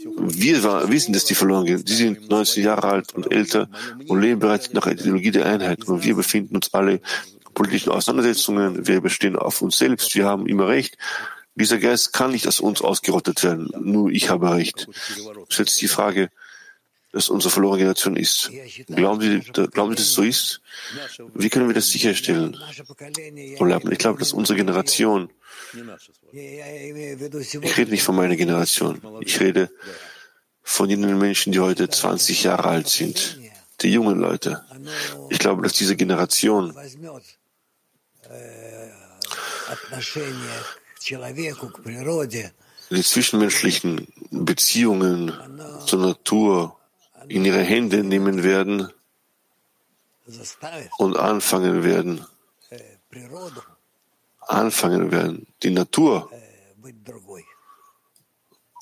wir 0.05 0.89
wissen, 0.89 1.13
dass 1.13 1.25
die 1.25 1.35
verloren 1.35 1.65
gehen. 1.65 1.83
Die 1.83 1.93
sind 1.93 2.29
19 2.29 2.63
Jahre 2.63 2.87
alt 2.87 3.13
und 3.13 3.31
älter 3.31 3.69
und 4.07 4.21
leben 4.21 4.39
bereits 4.39 4.73
nach 4.73 4.83
der 4.83 4.93
Ideologie 4.93 5.31
der 5.31 5.45
Einheit. 5.45 5.85
Und 5.85 6.03
wir 6.03 6.15
befinden 6.15 6.55
uns 6.55 6.73
alle 6.73 6.93
in 6.93 6.99
politischen 7.53 7.91
Auseinandersetzungen. 7.91 8.87
Wir 8.87 9.01
bestehen 9.01 9.35
auf 9.35 9.61
uns 9.61 9.77
selbst. 9.77 10.15
Wir 10.15 10.25
haben 10.25 10.47
immer 10.47 10.67
recht. 10.67 10.97
Dieser 11.55 11.77
Geist 11.77 12.13
kann 12.13 12.31
nicht 12.31 12.47
aus 12.47 12.59
uns 12.59 12.81
ausgerottet 12.81 13.43
werden. 13.43 13.71
Nur 13.79 14.09
ich 14.09 14.29
habe 14.29 14.51
recht. 14.55 14.87
Stellt 15.49 15.69
sich 15.69 15.79
die 15.79 15.87
Frage, 15.87 16.29
dass 17.13 17.29
unsere 17.29 17.51
verlorene 17.51 17.77
Generation 17.77 18.15
ist. 18.17 18.51
Glauben 18.87 19.21
Sie, 19.21 19.39
glauben 19.39 19.91
Sie, 19.91 19.95
dass 19.95 20.07
es 20.07 20.13
so 20.13 20.23
ist? 20.23 20.61
Wie 21.35 21.49
können 21.49 21.67
wir 21.67 21.75
das 21.75 21.89
sicherstellen? 21.89 22.59
Ich 23.37 23.99
glaube, 23.99 24.19
dass 24.19 24.33
unsere 24.33 24.57
Generation 24.57 25.29
ich 26.31 27.77
rede 27.77 27.91
nicht 27.91 28.03
von 28.03 28.15
meiner 28.15 28.35
Generation. 28.35 29.01
Ich 29.21 29.39
rede 29.39 29.69
von 30.63 30.89
jenen 30.89 31.17
Menschen, 31.17 31.51
die 31.51 31.59
heute 31.59 31.89
20 31.89 32.43
Jahre 32.43 32.65
alt 32.65 32.87
sind, 32.87 33.39
die 33.81 33.91
jungen 33.91 34.19
Leute. 34.19 34.63
Ich 35.29 35.39
glaube, 35.39 35.61
dass 35.61 35.73
diese 35.73 35.95
Generation 35.95 36.73
die 42.89 43.03
zwischenmenschlichen 43.03 44.07
Beziehungen 44.31 45.33
zur 45.85 45.99
Natur 45.99 46.77
in 47.27 47.45
ihre 47.45 47.61
Hände 47.61 48.03
nehmen 48.03 48.43
werden 48.43 48.89
und 50.97 51.17
anfangen 51.17 51.83
werden, 51.83 52.25
anfangen 54.39 55.11
werden, 55.11 55.47
die 55.63 55.71
Natur 55.71 56.29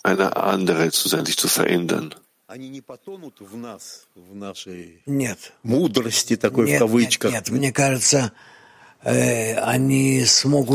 eine 0.04 0.36
andere 0.36 0.92
zu 0.92 1.10
sein, 1.10 1.26
sich 1.26 1.38
zu 1.38 1.48
verändern. 1.48 2.16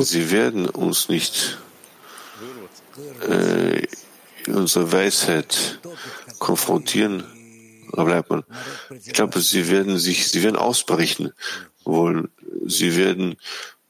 Sie 0.05 0.31
werden 0.31 0.69
uns 0.69 1.09
nicht 1.09 1.59
äh, 3.29 3.87
in 4.47 4.55
unserer 4.55 4.91
Weisheit 4.91 5.81
konfrontieren, 6.39 7.25
bleibt 7.93 8.31
man. 8.31 8.45
Ich 9.05 9.13
glaube, 9.13 9.41
sie 9.41 9.71
werden 9.71 9.99
sich, 9.99 10.29
sie 10.29 10.43
werden 10.43 10.57
ausbrechen 10.57 11.33
wollen. 11.85 12.29
Sie 12.67 12.97
werden 12.97 13.37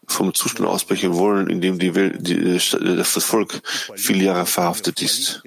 vom 0.06 0.34
Zustand 0.34 0.68
ausbrechen 0.68 1.14
wollen, 1.14 1.48
in 1.48 1.60
dem 1.60 1.78
die 1.78 1.94
Welt, 1.94 2.16
die, 2.20 2.36
das 2.36 3.24
Volk 3.24 3.60
viele 3.96 4.24
Jahre 4.24 4.46
verhaftet 4.46 5.02
ist. 5.02 5.42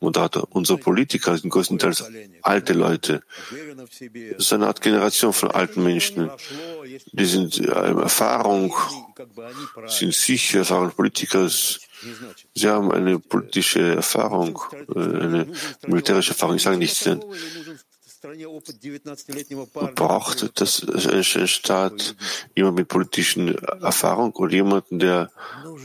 Moderator, 0.00 0.46
unsere 0.50 0.78
Politiker 0.78 1.36
sind 1.36 1.50
größtenteils 1.50 2.04
alte 2.42 2.72
Leute. 2.72 3.22
Das 4.30 4.46
ist 4.46 4.52
eine 4.52 4.66
Art 4.66 4.82
Generation 4.82 5.32
von 5.32 5.50
alten 5.50 5.82
Menschen. 5.82 6.30
Die 7.12 7.24
sind 7.24 7.58
äh, 7.58 7.70
Erfahrung, 7.70 8.74
sind 9.86 10.14
sicher 10.14 10.60
Erfahrung 10.60 10.90
Politiker. 10.90 11.48
Sie 12.54 12.68
haben 12.68 12.90
eine 12.92 13.18
politische 13.18 13.96
Erfahrung, 13.96 14.58
äh, 14.94 14.98
eine 14.98 15.46
militärische 15.86 16.30
Erfahrung. 16.30 16.56
Ich 16.56 16.62
sage 16.62 16.78
nichts, 16.78 17.00
denn 17.04 17.22
braucht 19.94 20.60
das 20.60 20.86
ein 21.08 21.48
Staat 21.48 22.14
jemand 22.54 22.76
mit 22.76 22.88
politischen 22.88 23.58
Erfahrung 23.58 24.32
oder 24.32 24.52
jemanden, 24.52 25.00
der 25.00 25.30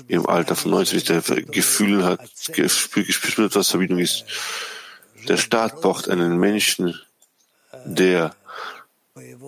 im 0.08 0.28
Alter 0.28 0.56
von 0.56 0.72
90 0.72 1.04
der 1.04 1.22
Gefühl 1.22 2.06
hat, 2.06 2.20
gespürt, 2.54 3.56
was 3.56 3.70
Verbindung 3.70 4.00
ist. 4.00 4.26
Der 5.28 5.38
Staat 5.38 5.82
braucht 5.82 6.10
einen 6.10 6.38
Menschen, 6.38 7.00
der 7.86 8.36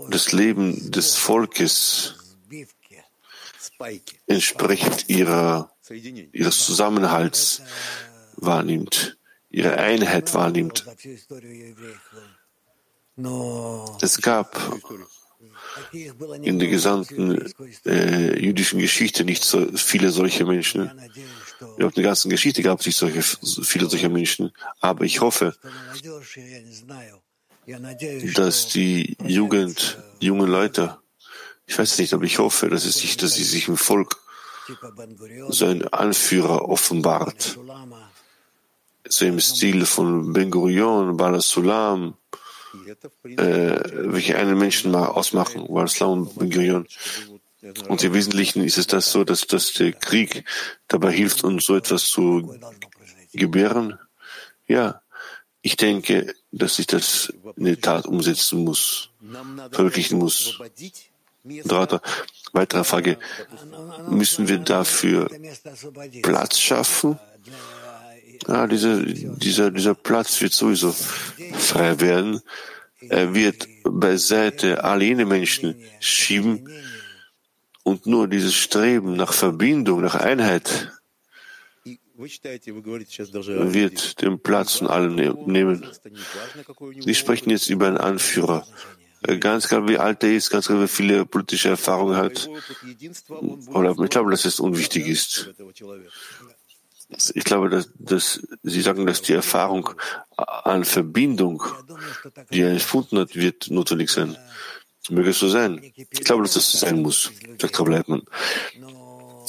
das 0.10 0.32
Leben 0.32 0.92
des 0.92 1.16
Volkes 1.16 2.16
entsprechend 4.28 5.10
ihrer, 5.10 5.72
ihres 6.32 6.66
Zusammenhalts 6.66 7.62
wahrnimmt, 8.36 9.18
ihre 9.50 9.78
Einheit 9.78 10.34
wahrnimmt. 10.34 10.86
Es 14.02 14.22
gab 14.22 14.80
in 16.42 16.60
der 16.60 16.68
gesamten 16.68 17.54
äh, 17.86 18.40
jüdischen 18.40 18.80
Geschichte 18.80 19.24
nicht 19.24 19.44
so 19.44 19.66
viele 19.76 20.10
solche 20.12 20.46
Menschen. 20.46 20.92
In 21.78 21.90
der 21.90 22.04
ganzen 22.04 22.30
Geschichte 22.30 22.62
gab 22.62 22.80
es 22.80 22.86
nicht 22.86 22.98
solche, 22.98 23.22
viele 23.22 23.88
solcher 23.88 24.10
Menschen. 24.10 24.52
Aber 24.80 25.06
ich 25.06 25.22
hoffe, 25.22 25.56
dass 28.36 28.68
die 28.70 29.18
Jugend, 29.24 29.98
junge 30.20 30.46
Leute, 30.46 30.98
ich 31.70 31.78
weiß 31.78 32.00
nicht, 32.00 32.14
aber 32.16 32.24
ich 32.24 32.40
hoffe, 32.40 32.68
dass, 32.68 32.84
es 32.84 32.98
sich, 32.98 33.16
dass 33.16 33.36
sie 33.36 33.44
sich 33.44 33.68
im 33.68 33.78
Volk 33.78 34.18
so 35.50 35.66
ein 35.66 35.88
Anführer 35.88 36.68
offenbart, 36.68 37.60
so 39.08 39.26
im 39.26 39.40
Stil 39.40 39.86
von 39.86 40.34
Ben 40.34 40.50
Gurion, 40.50 41.16
Bala 41.16 41.42
Sulam, 41.42 42.16
äh, 43.24 43.80
welche 44.12 44.36
einen 44.36 44.58
Menschen 44.58 44.90
mal 44.90 45.06
ausmachen, 45.06 45.68
war 45.70 45.86
Islam 45.86 46.28
und 46.28 46.50
Ben 46.50 46.88
Und 47.88 48.04
im 48.04 48.14
Wesentlichen 48.14 48.64
ist 48.64 48.80
es 48.80 48.88
das 48.88 49.12
so, 49.12 49.24
dass, 49.24 49.46
dass 49.46 49.74
der 49.74 49.94
Krieg 49.94 50.46
dabei 50.88 51.12
hilft, 51.12 51.44
uns 51.44 51.66
so 51.66 51.76
etwas 51.76 52.06
zu 52.08 52.60
gebären. 53.32 54.00
Ja, 54.68 55.04
ich 55.62 55.78
denke, 55.78 56.34
dass 56.52 56.80
ich 56.80 56.88
das 56.88 57.32
in 57.58 57.66
der 57.66 57.80
Tat 57.80 58.08
umsetzen 58.08 58.64
muss, 58.64 59.12
verwirklichen 59.72 60.18
muss. 60.18 60.60
Weitere 62.52 62.84
Frage. 62.84 63.18
Müssen 64.10 64.48
wir 64.48 64.58
dafür 64.60 65.30
Platz 66.22 66.60
schaffen? 66.60 67.20
Ja, 68.48 68.68
dieser, 68.68 69.02
dieser, 69.04 69.72
dieser 69.72 69.96
Platz 69.96 70.42
wird 70.42 70.54
sowieso 70.54 70.94
frei 71.54 72.00
werden. 72.00 72.42
Er 73.02 73.34
wird 73.34 73.68
beiseite 73.84 74.84
all 74.84 75.02
jene 75.02 75.26
Menschen 75.26 75.76
schieben 76.00 76.70
und 77.84 78.06
nur 78.06 78.28
dieses 78.28 78.54
Streben 78.56 79.16
nach 79.16 79.34
Verbindung, 79.34 80.02
nach 80.02 80.16
Einheit 80.16 80.92
wird 83.74 84.22
den 84.22 84.40
Platz 84.40 84.74
von 84.76 84.88
allen 84.88 85.16
ne-, 85.16 85.34
nehmen. 85.46 85.88
Sie 87.00 87.16
sprechen 87.16 87.50
jetzt 87.50 87.70
über 87.70 87.88
einen 87.88 87.98
Anführer. 87.98 88.68
Ganz 89.22 89.68
klar, 89.68 89.88
wie 89.88 89.98
alt 89.98 90.24
er 90.24 90.34
ist, 90.34 90.50
ganz 90.50 90.68
klar, 90.68 90.82
wie 90.82 90.88
viele 90.88 91.26
politische 91.26 91.70
Erfahrungen 91.70 92.16
hat. 92.16 92.50
Oder 93.74 93.96
ich 94.04 94.10
glaube, 94.10 94.32
dass 94.32 94.46
es 94.46 94.60
unwichtig 94.60 95.08
ist. 95.08 95.52
Ich 97.34 97.44
glaube, 97.44 97.70
dass, 97.70 97.90
dass 97.96 98.42
Sie 98.64 98.82
sagen, 98.82 99.06
dass 99.06 99.22
die 99.22 99.34
Erfahrung 99.34 99.90
an 100.38 100.86
Verbindung, 100.86 101.64
die 102.52 102.62
er 102.62 102.74
erfunden 102.74 103.18
hat, 103.18 103.36
wird 103.36 103.72
notwendig 103.72 104.10
sein. 104.10 104.38
Möge 105.10 105.32
es 105.32 105.40
so 105.40 105.50
sein. 105.50 105.82
Ich 105.96 106.24
glaube, 106.24 106.44
dass 106.44 106.54
das 106.54 106.72
sein 106.72 107.02
muss, 107.02 107.32
sagt 107.60 107.80
Rabbi 107.80 107.92
Leitmann. 107.92 108.22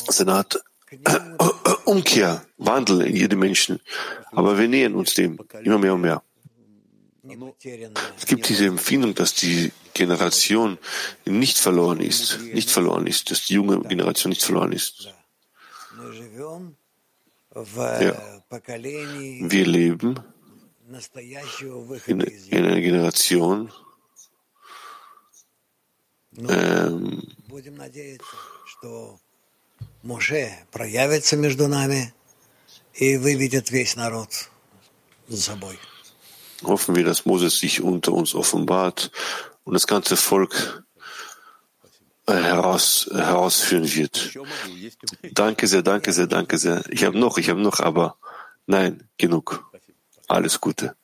Senat 0.09 0.61
Umkehr, 1.85 2.43
Wandel 2.57 3.03
in 3.03 3.17
jedem 3.17 3.39
Menschen. 3.39 3.81
Aber 4.33 4.59
wir 4.59 4.67
nähern 4.67 4.95
uns 4.95 5.15
dem 5.15 5.39
immer 5.63 5.79
mehr 5.79 5.95
und 5.95 6.01
mehr. 6.01 6.23
Es 8.18 8.26
gibt 8.28 8.48
diese 8.50 8.66
Empfindung, 8.66 9.16
dass 9.16 9.34
die 9.34 9.72
Generation 9.94 10.78
nicht 11.26 11.58
verloren 11.58 12.00
ist, 12.00 12.40
nicht 12.42 12.70
verloren 12.70 13.08
ist, 13.08 13.32
dass 13.32 13.46
die 13.46 13.56
junge 13.56 13.82
Generation 13.82 14.30
nicht 14.30 14.44
verloren 14.44 14.72
ist. 14.74 15.08
Ja. 15.08 15.14
Wir 19.50 19.66
leben 19.66 20.20
in, 22.06 22.22
in 22.22 22.66
einer 22.66 22.82
Generation, 22.82 23.72
ähm, 26.38 27.22
проявится 30.72 31.38
между 31.38 31.68
нами 31.68 32.14
и 32.94 33.18
выведет 33.18 33.72
весь 33.72 33.96
народ 33.96 34.50
за 35.28 35.42
собой. 35.42 35.80
Hoffen 36.63 36.95
wir, 36.97 37.05
dass 37.05 37.27
Moses 37.27 37.59
sich 37.59 37.83
unter 37.83 38.13
uns 38.13 38.35
offenbart 38.35 39.11
und 39.65 39.75
das 39.75 39.87
ganze 39.87 40.17
Volk 40.17 40.85
äh, 42.27 42.35
heraus, 42.35 43.09
herausführen 43.13 43.93
wird. 43.93 44.39
Danke 45.33 45.67
sehr, 45.67 45.83
danke 45.83 46.13
sehr, 46.13 46.27
danke 46.27 46.59
sehr. 46.59 46.83
Ich 46.91 47.05
habe 47.05 47.19
noch, 47.19 47.39
ich 47.39 47.51
habe 47.51 47.61
noch, 47.61 47.81
aber 47.81 48.17
nein, 48.67 49.09
genug. 49.17 49.65
Alles 50.29 50.61
Gute. 50.61 50.95